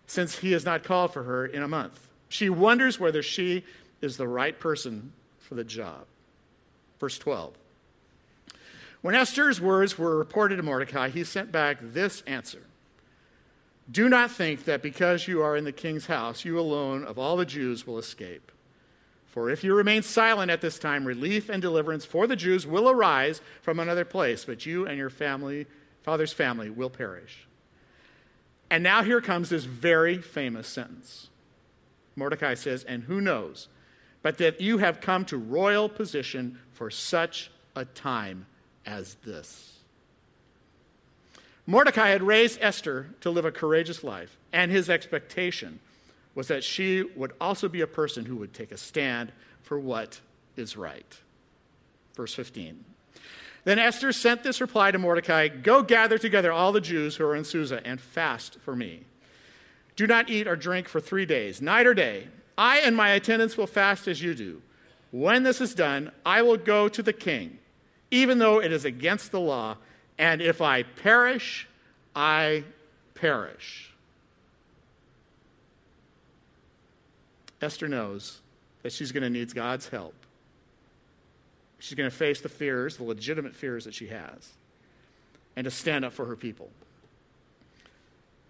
since 0.07 0.39
he 0.39 0.53
has 0.53 0.65
not 0.65 0.85
called 0.85 1.13
for 1.13 1.25
her 1.25 1.45
in 1.45 1.63
a 1.63 1.69
month. 1.69 2.09
She 2.33 2.49
wonders 2.49 2.99
whether 2.99 3.23
she 3.23 3.63
is 4.01 4.17
the 4.17 4.27
right 4.27 4.59
person 4.59 5.13
for 5.39 5.55
the 5.55 5.65
job. 5.65 6.07
Verse 6.99 7.19
12. 7.19 7.53
When 9.03 9.15
Esther's 9.15 9.61
words 9.61 9.99
were 9.99 10.17
reported 10.17 10.57
to 10.57 10.63
Mordecai, 10.63 11.11
he 11.11 11.25
sent 11.25 11.53
back 11.53 11.77
this 11.83 12.23
answer 12.23 12.63
Do 13.91 14.09
not 14.09 14.31
think 14.31 14.65
that 14.65 14.81
because 14.81 15.29
you 15.29 15.43
are 15.43 15.59
in 15.59 15.65
the 15.65 15.73
king's 15.73 16.07
house, 16.07 16.43
you 16.43 16.59
alone 16.59 17.05
of 17.05 17.19
all 17.19 17.37
the 17.37 17.45
Jews 17.45 17.87
will 17.87 17.99
escape. 17.99 18.51
For 19.27 19.51
if 19.51 19.63
you 19.63 19.75
remain 19.75 20.03
silent 20.03 20.51
at 20.51 20.63
this 20.63 20.79
time, 20.79 21.05
relief 21.05 21.51
and 21.51 21.61
deliverance 21.61 22.07
for 22.07 22.27
the 22.27 22.35
Jews 22.35 22.67
will 22.67 22.89
arise 22.89 23.43
from 23.61 23.79
another 23.79 24.07
place, 24.07 24.47
but 24.47 24.65
you 24.65 24.87
and 24.87 24.97
your 24.97 25.11
family, 25.11 25.67
father's 26.03 26.33
family, 26.33 26.71
will 26.71 26.89
perish. 26.89 27.47
And 28.71 28.83
now 28.83 29.03
here 29.03 29.21
comes 29.21 29.51
this 29.51 29.65
very 29.65 30.17
famous 30.17 30.67
sentence 30.67 31.29
Mordecai 32.17 32.55
says, 32.55 32.85
and 32.85 33.05
who 33.05 33.21
knows, 33.21 33.69
but 34.23 34.39
that 34.39 34.61
you 34.61 34.79
have 34.79 35.01
come 35.01 35.25
to 35.27 35.37
royal 35.37 35.89
position 35.89 36.59
for 36.73 36.91
such 36.91 37.51
a 37.75 37.85
time 37.85 38.47
as 38.87 39.15
this. 39.25 39.79
Mordecai 41.67 42.09
had 42.09 42.23
raised 42.23 42.59
Esther 42.61 43.09
to 43.21 43.31
live 43.31 43.45
a 43.45 43.53
courageous 43.53 44.03
life, 44.03 44.37
and 44.53 44.71
his 44.71 44.91
expectation 44.91 45.81
was 46.35 46.49
that 46.49 46.65
she 46.65 47.03
would 47.03 47.33
also 47.41 47.69
be 47.69 47.81
a 47.81 47.87
person 47.87 48.25
who 48.25 48.37
would 48.37 48.53
take 48.53 48.73
a 48.73 48.77
stand 48.77 49.33
for 49.63 49.79
what 49.79 50.21
is 50.57 50.77
right. 50.77 51.19
Verse 52.15 52.35
15. 52.35 52.85
Then 53.65 53.79
Esther 53.79 54.13
sent 54.13 54.43
this 54.43 54.61
reply 54.61 54.91
to 54.91 54.99
Mordecai 54.99 55.49
Go 55.49 55.83
gather 55.83 56.19
together 56.19 56.51
all 56.51 56.73
the 56.73 56.81
Jews 56.81 57.17
who 57.17 57.25
are 57.25 57.37
in 57.37 57.45
Susa 57.45 57.81
and 57.87 58.01
fast 58.01 58.59
for 58.61 58.75
me. 58.75 59.05
Do 59.97 60.07
not 60.07 60.31
eat 60.31 60.49
or 60.49 60.57
drink 60.57 60.89
for 60.89 61.01
three 61.01 61.27
days, 61.27 61.61
night 61.61 61.87
or 61.87 61.95
day. 61.95 62.29
I 62.57 62.79
and 62.79 62.97
my 62.97 63.11
attendants 63.11 63.57
will 63.57 63.67
fast 63.67 64.09
as 64.09 64.23
you 64.23 64.35
do. 64.35 64.63
When 65.11 65.43
this 65.43 65.61
is 65.61 65.75
done, 65.75 66.11
I 66.25 66.43
will 66.43 66.57
go 66.57 66.89
to 66.89 67.03
the 67.03 67.13
king, 67.13 67.59
even 68.11 68.39
though 68.39 68.61
it 68.61 68.73
is 68.73 68.85
against 68.85 69.31
the 69.31 69.41
law, 69.41 69.77
and 70.19 70.41
if 70.41 70.61
I 70.63 70.83
perish, 70.83 71.69
I 72.17 72.65
perish. 73.15 73.93
Esther 77.61 77.89
knows 77.89 78.41
that 78.83 78.93
she's 78.93 79.13
going 79.13 79.23
to 79.23 79.31
need 79.31 79.55
God's 79.55 79.89
help. 79.89 80.15
She's 81.79 81.95
going 81.95 82.11
to 82.11 82.17
face 82.17 82.41
the 82.41 82.49
fears, 82.49 82.97
the 82.97 83.05
legitimate 83.05 83.55
fears 83.55 83.85
that 83.85 83.95
she 83.95 84.07
has, 84.09 84.53
and 85.57 85.65
to 85.65 85.71
stand 85.71 86.05
up 86.05 86.13
for 86.13 86.27
her 86.27 86.37
people. 86.37 86.71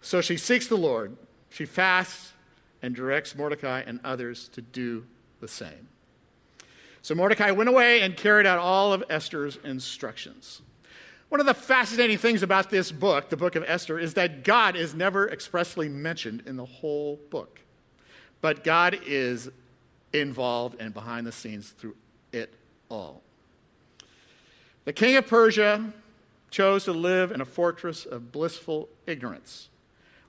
So 0.00 0.20
she 0.20 0.36
seeks 0.36 0.66
the 0.66 0.76
Lord 0.76 1.16
she 1.52 1.66
fasts 1.66 2.32
and 2.80 2.94
directs 2.94 3.36
Mordecai 3.36 3.82
and 3.86 4.00
others 4.02 4.48
to 4.48 4.62
do 4.62 5.04
the 5.40 5.48
same. 5.48 5.88
So 7.02 7.14
Mordecai 7.14 7.50
went 7.50 7.68
away 7.68 8.00
and 8.00 8.16
carried 8.16 8.46
out 8.46 8.58
all 8.58 8.92
of 8.92 9.04
Esther's 9.10 9.58
instructions. 9.64 10.62
One 11.28 11.40
of 11.40 11.46
the 11.46 11.54
fascinating 11.54 12.18
things 12.18 12.42
about 12.42 12.70
this 12.70 12.92
book, 12.92 13.28
the 13.28 13.36
book 13.36 13.56
of 13.56 13.64
Esther, 13.66 13.98
is 13.98 14.14
that 14.14 14.44
God 14.44 14.76
is 14.76 14.94
never 14.94 15.28
expressly 15.28 15.88
mentioned 15.88 16.42
in 16.46 16.56
the 16.56 16.64
whole 16.64 17.18
book. 17.30 17.60
But 18.40 18.64
God 18.64 18.98
is 19.06 19.50
involved 20.12 20.76
and 20.80 20.92
behind 20.92 21.26
the 21.26 21.32
scenes 21.32 21.70
through 21.70 21.96
it 22.32 22.52
all. 22.88 23.22
The 24.84 24.92
king 24.92 25.16
of 25.16 25.26
Persia 25.26 25.92
chose 26.50 26.84
to 26.84 26.92
live 26.92 27.32
in 27.32 27.40
a 27.40 27.46
fortress 27.46 28.04
of 28.04 28.30
blissful 28.30 28.88
ignorance. 29.06 29.68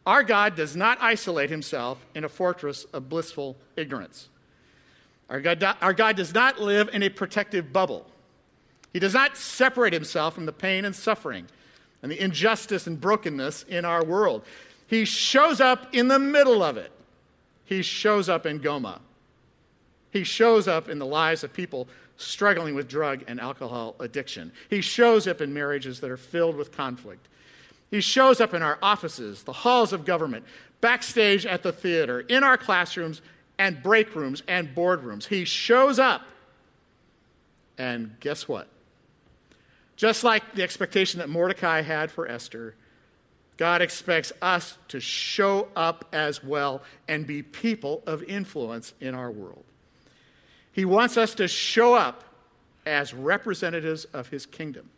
Our 0.06 0.24
God 0.24 0.56
does 0.56 0.76
not 0.76 0.98
isolate 1.02 1.50
himself 1.50 2.06
in 2.14 2.24
a 2.24 2.30
fortress 2.30 2.86
of 2.86 3.10
blissful 3.10 3.56
ignorance. 3.76 4.30
Our 5.30 5.40
God, 5.40 5.64
our 5.82 5.94
God 5.94 6.18
does 6.18 6.34
not 6.34 6.60
live 6.60 6.90
in 6.94 7.04
a 7.04 7.10
protective 7.10 7.72
bubble. 7.72 8.06
He 8.92 9.00
does 9.00 9.14
not 9.14 9.38
separate 9.38 9.94
himself 9.94 10.36
from 10.36 10.46
the 10.46 10.54
pain 10.54 10.86
and 10.86 10.96
suffering 10.96 11.48
and 12.02 12.12
the 12.12 12.22
injustice 12.22 12.86
and 12.86 13.00
brokenness 13.00 13.64
in 13.64 13.86
our 13.86 14.04
world. 14.04 14.44
He 14.88 15.06
shows 15.06 15.62
up 15.62 15.96
in 15.96 16.10
the 16.10 16.20
middle 16.20 16.62
of 16.62 16.78
it. 16.78 16.92
He 17.66 17.82
shows 17.82 18.28
up 18.30 18.46
in 18.46 18.60
Goma. 18.60 19.00
He 20.12 20.24
shows 20.24 20.68
up 20.68 20.90
in 20.90 21.00
the 21.00 21.06
lives 21.06 21.44
of 21.44 21.54
people 21.54 21.88
struggling 22.18 22.76
with 22.76 22.88
drug 22.88 23.24
and 23.28 23.40
alcohol 23.40 23.96
addiction. 24.00 24.52
He 24.70 24.82
shows 24.82 25.28
up 25.28 25.42
in 25.42 25.54
marriages 25.54 26.02
that 26.02 26.12
are 26.12 26.18
filled 26.18 26.56
with 26.56 26.72
conflict. 26.72 27.28
He 27.94 28.02
shows 28.02 28.42
up 28.42 28.56
in 28.56 28.64
our 28.64 28.80
offices, 28.82 29.44
the 29.44 29.54
halls 29.54 29.94
of 29.94 30.04
government, 30.04 30.46
backstage 30.82 31.46
at 31.46 31.62
the 31.62 31.72
theater, 31.72 32.22
in 32.22 32.44
our 32.44 32.58
classrooms 32.58 33.22
and 33.60 33.84
break 33.84 34.16
rooms 34.16 34.42
and 34.48 34.74
boardrooms. 34.74 35.28
He 35.28 35.46
shows 35.46 36.00
up. 36.00 36.24
And 37.78 38.16
guess 38.20 38.48
what? 38.48 38.68
Just 39.96 40.24
like 40.24 40.56
the 40.56 40.64
expectation 40.64 41.20
that 41.20 41.30
Mordecai 41.30 41.84
had 41.84 42.10
for 42.10 42.28
Esther, 42.28 42.74
God 43.58 43.84
expects 43.84 44.34
us 44.42 44.80
to 44.88 45.00
show 45.00 45.68
up 45.76 46.10
as 46.12 46.44
well 46.44 46.82
and 47.08 47.28
be 47.28 47.44
people 47.44 48.02
of 48.08 48.24
influence 48.24 48.96
in 49.02 49.14
our 49.14 49.30
world. 49.30 49.66
He 50.72 50.84
wants 50.84 51.16
us 51.16 51.36
to 51.36 51.48
show 51.48 51.94
up 51.94 52.24
as 52.88 53.14
representatives 53.14 54.06
of 54.06 54.30
his 54.30 54.48
kingdom. 54.48 54.90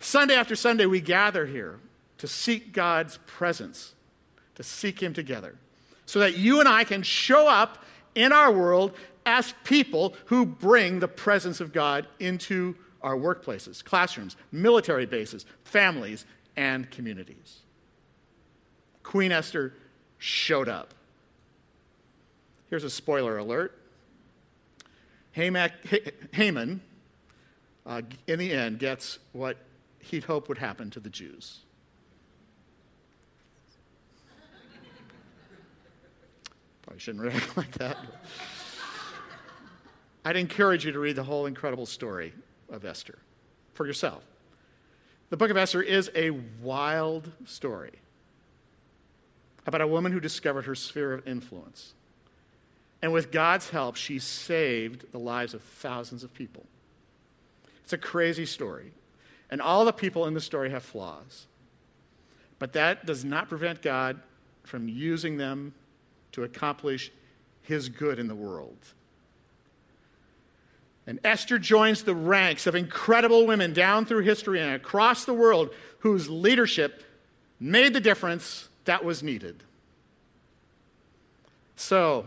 Sunday 0.00 0.34
after 0.34 0.56
Sunday, 0.56 0.86
we 0.86 1.00
gather 1.00 1.46
here 1.46 1.80
to 2.18 2.26
seek 2.26 2.72
God's 2.72 3.18
presence, 3.26 3.94
to 4.54 4.62
seek 4.62 5.00
Him 5.00 5.12
together, 5.12 5.56
so 6.06 6.18
that 6.20 6.36
you 6.36 6.60
and 6.60 6.68
I 6.68 6.84
can 6.84 7.02
show 7.02 7.48
up 7.48 7.84
in 8.14 8.32
our 8.32 8.52
world 8.52 8.92
as 9.26 9.54
people 9.64 10.14
who 10.26 10.46
bring 10.46 11.00
the 11.00 11.08
presence 11.08 11.60
of 11.60 11.72
God 11.72 12.06
into 12.18 12.74
our 13.02 13.16
workplaces, 13.16 13.84
classrooms, 13.84 14.36
military 14.50 15.06
bases, 15.06 15.46
families, 15.64 16.24
and 16.56 16.90
communities. 16.90 17.60
Queen 19.02 19.30
Esther 19.30 19.74
showed 20.18 20.68
up. 20.68 20.94
Here's 22.70 22.84
a 22.84 22.90
spoiler 22.90 23.38
alert 23.38 23.74
Haman, 25.32 26.80
uh, 27.86 28.02
in 28.26 28.38
the 28.38 28.52
end, 28.52 28.78
gets 28.80 29.18
what 29.32 29.56
he'd 30.00 30.24
hoped 30.24 30.48
would 30.48 30.58
happen 30.58 30.90
to 30.90 31.00
the 31.00 31.10
Jews. 31.10 31.60
Probably 36.82 37.00
shouldn't 37.00 37.24
react 37.24 37.56
like 37.56 37.72
that. 37.72 37.98
I'd 40.24 40.36
encourage 40.36 40.84
you 40.84 40.92
to 40.92 40.98
read 40.98 41.16
the 41.16 41.24
whole 41.24 41.46
incredible 41.46 41.86
story 41.86 42.32
of 42.70 42.84
Esther 42.84 43.18
for 43.74 43.86
yourself. 43.86 44.22
The 45.30 45.36
book 45.36 45.50
of 45.50 45.56
Esther 45.56 45.82
is 45.82 46.10
a 46.14 46.30
wild 46.62 47.30
story 47.44 47.92
about 49.66 49.82
a 49.82 49.86
woman 49.86 50.12
who 50.12 50.20
discovered 50.20 50.64
her 50.64 50.74
sphere 50.74 51.12
of 51.12 51.28
influence. 51.28 51.92
And 53.02 53.12
with 53.12 53.30
God's 53.30 53.70
help, 53.70 53.96
she 53.96 54.18
saved 54.18 55.12
the 55.12 55.18
lives 55.18 55.54
of 55.54 55.62
thousands 55.62 56.24
of 56.24 56.32
people. 56.32 56.64
It's 57.84 57.92
a 57.92 57.98
crazy 57.98 58.46
story. 58.46 58.92
And 59.50 59.62
all 59.62 59.84
the 59.84 59.92
people 59.92 60.26
in 60.26 60.34
the 60.34 60.40
story 60.40 60.70
have 60.70 60.82
flaws. 60.82 61.46
But 62.58 62.72
that 62.74 63.06
does 63.06 63.24
not 63.24 63.48
prevent 63.48 63.82
God 63.82 64.20
from 64.64 64.88
using 64.88 65.36
them 65.36 65.74
to 66.32 66.44
accomplish 66.44 67.10
his 67.62 67.88
good 67.88 68.18
in 68.18 68.28
the 68.28 68.34
world. 68.34 68.76
And 71.06 71.18
Esther 71.24 71.58
joins 71.58 72.02
the 72.02 72.14
ranks 72.14 72.66
of 72.66 72.74
incredible 72.74 73.46
women 73.46 73.72
down 73.72 74.04
through 74.04 74.24
history 74.24 74.60
and 74.60 74.74
across 74.74 75.24
the 75.24 75.32
world 75.32 75.70
whose 76.00 76.28
leadership 76.28 77.02
made 77.58 77.94
the 77.94 78.00
difference 78.00 78.68
that 78.84 79.04
was 79.04 79.22
needed. 79.22 79.62
So, 81.76 82.26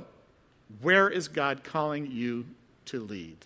where 0.82 1.10
is 1.10 1.28
God 1.28 1.64
calling 1.64 2.08
you 2.08 2.46
to 2.86 3.02
lead? 3.02 3.38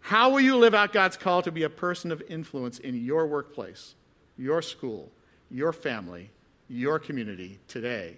How 0.00 0.30
will 0.30 0.40
you 0.40 0.56
live 0.56 0.74
out 0.74 0.92
God's 0.92 1.16
call 1.16 1.42
to 1.42 1.52
be 1.52 1.62
a 1.62 1.70
person 1.70 2.10
of 2.10 2.22
influence 2.28 2.78
in 2.78 3.04
your 3.04 3.26
workplace, 3.26 3.94
your 4.36 4.62
school, 4.62 5.10
your 5.50 5.72
family, 5.72 6.30
your 6.68 6.98
community 6.98 7.58
today, 7.68 8.16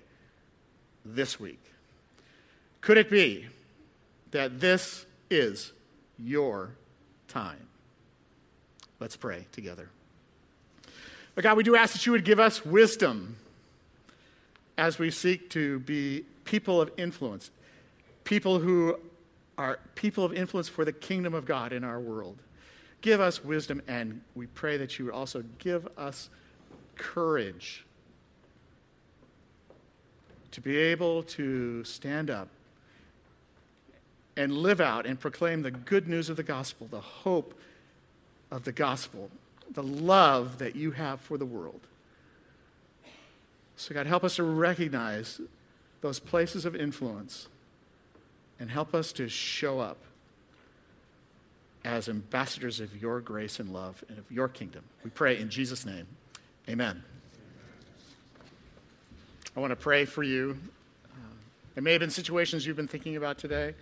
this 1.04 1.38
week? 1.38 1.60
Could 2.80 2.98
it 2.98 3.10
be 3.10 3.46
that 4.30 4.60
this 4.60 5.06
is 5.30 5.72
your 6.18 6.70
time? 7.28 7.68
Let's 9.00 9.16
pray 9.16 9.46
together. 9.52 9.88
But 11.34 11.44
God, 11.44 11.56
we 11.56 11.62
do 11.62 11.76
ask 11.76 11.94
that 11.94 12.06
you 12.06 12.12
would 12.12 12.24
give 12.24 12.38
us 12.38 12.64
wisdom 12.64 13.36
as 14.76 14.98
we 14.98 15.10
seek 15.10 15.50
to 15.50 15.80
be 15.80 16.24
people 16.44 16.80
of 16.80 16.90
influence, 16.96 17.50
people 18.24 18.58
who 18.58 18.98
are 19.62 19.78
people 19.94 20.24
of 20.24 20.32
influence 20.32 20.68
for 20.68 20.84
the 20.84 20.92
kingdom 20.92 21.34
of 21.34 21.44
God 21.44 21.72
in 21.72 21.84
our 21.84 22.00
world. 22.00 22.36
Give 23.00 23.20
us 23.20 23.44
wisdom, 23.44 23.80
and 23.86 24.20
we 24.34 24.46
pray 24.46 24.76
that 24.76 24.98
you 24.98 25.04
would 25.04 25.14
also 25.14 25.44
give 25.60 25.86
us 25.96 26.30
courage 26.96 27.84
to 30.50 30.60
be 30.60 30.76
able 30.76 31.22
to 31.22 31.84
stand 31.84 32.28
up 32.28 32.48
and 34.36 34.52
live 34.52 34.80
out 34.80 35.06
and 35.06 35.20
proclaim 35.20 35.62
the 35.62 35.70
good 35.70 36.08
news 36.08 36.28
of 36.28 36.36
the 36.36 36.42
gospel, 36.42 36.88
the 36.90 37.00
hope 37.00 37.54
of 38.50 38.64
the 38.64 38.72
gospel, 38.72 39.30
the 39.70 39.82
love 39.82 40.58
that 40.58 40.74
you 40.74 40.90
have 40.90 41.20
for 41.20 41.38
the 41.38 41.46
world. 41.46 41.82
So, 43.76 43.94
God, 43.94 44.06
help 44.06 44.24
us 44.24 44.36
to 44.36 44.42
recognize 44.42 45.40
those 46.00 46.18
places 46.18 46.64
of 46.64 46.74
influence 46.74 47.46
and 48.58 48.70
help 48.70 48.94
us 48.94 49.12
to 49.12 49.28
show 49.28 49.80
up 49.80 49.98
as 51.84 52.08
ambassadors 52.08 52.80
of 52.80 53.00
your 53.00 53.20
grace 53.20 53.58
and 53.58 53.72
love 53.72 54.04
and 54.08 54.18
of 54.18 54.30
your 54.30 54.48
kingdom. 54.48 54.84
We 55.02 55.10
pray 55.10 55.38
in 55.38 55.50
Jesus' 55.50 55.84
name. 55.84 56.06
Amen. 56.68 57.02
I 59.56 59.60
want 59.60 59.72
to 59.72 59.76
pray 59.76 60.04
for 60.04 60.22
you. 60.22 60.56
Uh, 61.12 61.18
there 61.74 61.82
may 61.82 61.92
have 61.92 62.00
been 62.00 62.10
situations 62.10 62.66
you've 62.66 62.76
been 62.76 62.88
thinking 62.88 63.16
about 63.16 63.38
today 63.38 63.74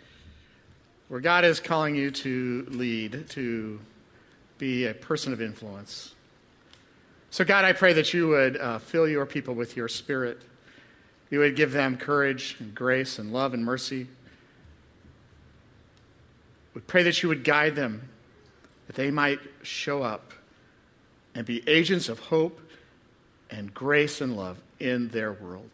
where 1.09 1.21
God 1.21 1.45
is 1.45 1.61
calling 1.61 1.95
you 1.95 2.11
to 2.11 2.67
lead, 2.71 3.29
to 3.31 3.81
be 4.59 4.87
a 4.87 4.95
person 4.95 5.33
of 5.33 5.43
influence. 5.43 6.15
So, 7.31 7.45
God, 7.45 7.65
I 7.65 7.73
pray 7.73 7.93
that 7.93 8.13
you 8.15 8.29
would 8.29 8.57
uh, 8.57 8.79
fill 8.79 9.09
your 9.09 9.27
people 9.27 9.55
with 9.55 9.77
your 9.77 9.89
spirit. 9.89 10.41
You 11.31 11.41
would 11.41 11.55
give 11.55 11.73
them 11.73 11.97
courage 11.97 12.57
and 12.59 12.75
grace 12.75 13.19
and 13.19 13.33
love 13.33 13.55
and 13.55 13.65
mercy. 13.65 14.09
We 16.75 16.81
pray 16.81 17.03
that 17.03 17.23
you 17.23 17.29
would 17.29 17.45
guide 17.45 17.75
them, 17.75 18.09
that 18.87 18.97
they 18.97 19.11
might 19.11 19.41
show 19.63 20.03
up 20.03 20.33
and 21.35 21.47
be 21.47 21.69
agents 21.69 22.09
of 22.09 22.19
hope 22.19 22.61
and 23.51 23.73
grace 23.75 24.21
and 24.21 24.37
love 24.37 24.59
in 24.79 25.09
their 25.09 25.33
world. 25.33 25.71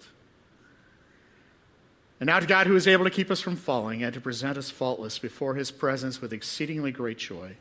And 2.18 2.28
now 2.28 2.40
to 2.40 2.46
God, 2.46 2.66
who 2.66 2.76
is 2.76 2.88
able 2.88 3.04
to 3.04 3.10
keep 3.10 3.30
us 3.30 3.40
from 3.40 3.56
falling 3.56 4.02
and 4.02 4.14
to 4.14 4.20
present 4.20 4.56
us 4.56 4.70
faultless 4.70 5.18
before 5.18 5.54
his 5.54 5.70
presence 5.70 6.22
with 6.22 6.32
exceedingly 6.32 6.90
great 6.90 7.18
joy. 7.18 7.56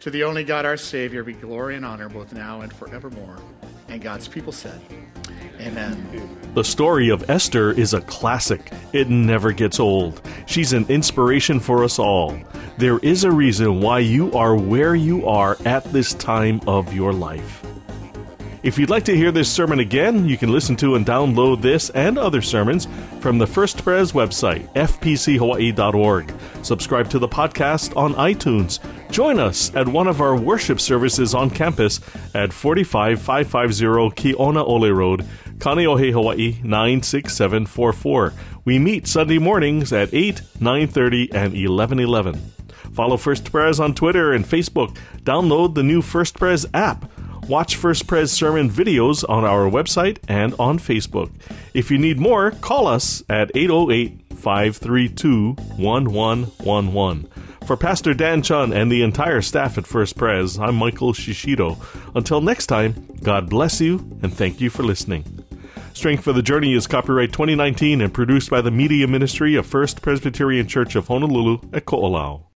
To 0.00 0.10
the 0.10 0.24
only 0.24 0.44
God, 0.44 0.64
our 0.64 0.76
Savior, 0.76 1.24
be 1.24 1.32
glory 1.32 1.74
and 1.74 1.84
honor 1.84 2.08
both 2.08 2.32
now 2.32 2.60
and 2.60 2.72
forevermore. 2.72 3.38
And 3.88 4.00
God's 4.00 4.28
people 4.28 4.52
said, 4.52 4.80
Amen. 5.60 6.38
The 6.54 6.64
story 6.64 7.08
of 7.10 7.28
Esther 7.30 7.72
is 7.72 7.94
a 7.94 8.00
classic. 8.00 8.72
It 8.92 9.08
never 9.08 9.52
gets 9.52 9.78
old. 9.78 10.20
She's 10.46 10.72
an 10.72 10.86
inspiration 10.88 11.60
for 11.60 11.84
us 11.84 11.98
all. 11.98 12.38
There 12.78 12.98
is 12.98 13.24
a 13.24 13.30
reason 13.30 13.80
why 13.80 14.00
you 14.00 14.32
are 14.32 14.56
where 14.56 14.94
you 14.94 15.26
are 15.26 15.56
at 15.64 15.84
this 15.92 16.14
time 16.14 16.60
of 16.66 16.92
your 16.92 17.12
life. 17.12 17.64
If 18.64 18.76
you'd 18.76 18.90
like 18.90 19.04
to 19.04 19.16
hear 19.16 19.30
this 19.30 19.50
sermon 19.50 19.78
again, 19.78 20.28
you 20.28 20.36
can 20.36 20.50
listen 20.50 20.74
to 20.76 20.96
and 20.96 21.06
download 21.06 21.62
this 21.62 21.90
and 21.90 22.18
other 22.18 22.42
sermons 22.42 22.88
from 23.20 23.38
the 23.38 23.46
First 23.46 23.84
Pres 23.84 24.12
website, 24.12 24.68
fpchawaii.org. 24.74 26.34
Subscribe 26.62 27.08
to 27.10 27.20
the 27.20 27.28
podcast 27.28 27.96
on 27.96 28.14
iTunes. 28.14 28.80
Join 29.12 29.38
us 29.38 29.72
at 29.76 29.86
one 29.86 30.08
of 30.08 30.20
our 30.20 30.36
worship 30.36 30.80
services 30.80 31.34
on 31.34 31.50
campus 31.50 32.00
at 32.34 32.52
45550 32.52 34.34
Kionaole 34.34 34.94
Road, 34.94 35.24
Kaneohe, 35.58 36.12
Hawaii 36.12 36.56
96744. 36.62 38.32
We 38.64 38.78
meet 38.78 39.06
Sunday 39.06 39.38
mornings 39.38 39.92
at 39.92 40.12
8, 40.12 40.42
9:30 40.60 41.28
and 41.32 41.54
11:11. 41.54 42.38
Follow 42.92 43.16
First 43.16 43.50
Pres 43.52 43.80
on 43.80 43.94
Twitter 43.94 44.32
and 44.32 44.44
Facebook. 44.44 44.96
Download 45.22 45.74
the 45.74 45.82
new 45.82 46.02
First 46.02 46.38
Pres 46.38 46.66
app. 46.74 47.10
Watch 47.48 47.76
First 47.76 48.06
Pres 48.06 48.30
sermon 48.30 48.68
videos 48.70 49.24
on 49.28 49.44
our 49.44 49.70
website 49.70 50.18
and 50.28 50.54
on 50.58 50.78
Facebook. 50.78 51.30
If 51.74 51.90
you 51.90 51.98
need 51.98 52.20
more, 52.20 52.50
call 52.50 52.86
us 52.86 53.22
at 53.28 53.50
808 53.54 54.20
532 54.36 55.56
1111. 55.76 57.28
For 57.66 57.76
Pastor 57.76 58.14
Dan 58.14 58.42
Chun 58.42 58.72
and 58.72 58.90
the 58.90 59.02
entire 59.02 59.42
staff 59.42 59.76
at 59.76 59.86
First 59.86 60.16
Pres, 60.16 60.58
I'm 60.58 60.76
Michael 60.76 61.12
Shishido. 61.12 61.76
Until 62.14 62.40
next 62.40 62.66
time, 62.66 62.94
God 63.22 63.50
bless 63.50 63.80
you 63.80 64.18
and 64.22 64.32
thank 64.32 64.60
you 64.60 64.70
for 64.70 64.82
listening. 64.82 65.24
Strength 65.98 66.22
for 66.22 66.32
the 66.32 66.42
Journey 66.42 66.74
is 66.74 66.86
copyright 66.86 67.32
2019 67.32 68.00
and 68.00 68.14
produced 68.14 68.50
by 68.50 68.60
the 68.60 68.70
Media 68.70 69.08
Ministry 69.08 69.56
of 69.56 69.66
First 69.66 70.00
Presbyterian 70.00 70.68
Church 70.68 70.94
of 70.94 71.08
Honolulu 71.08 71.58
at 71.72 71.86
Ko'olau. 71.86 72.42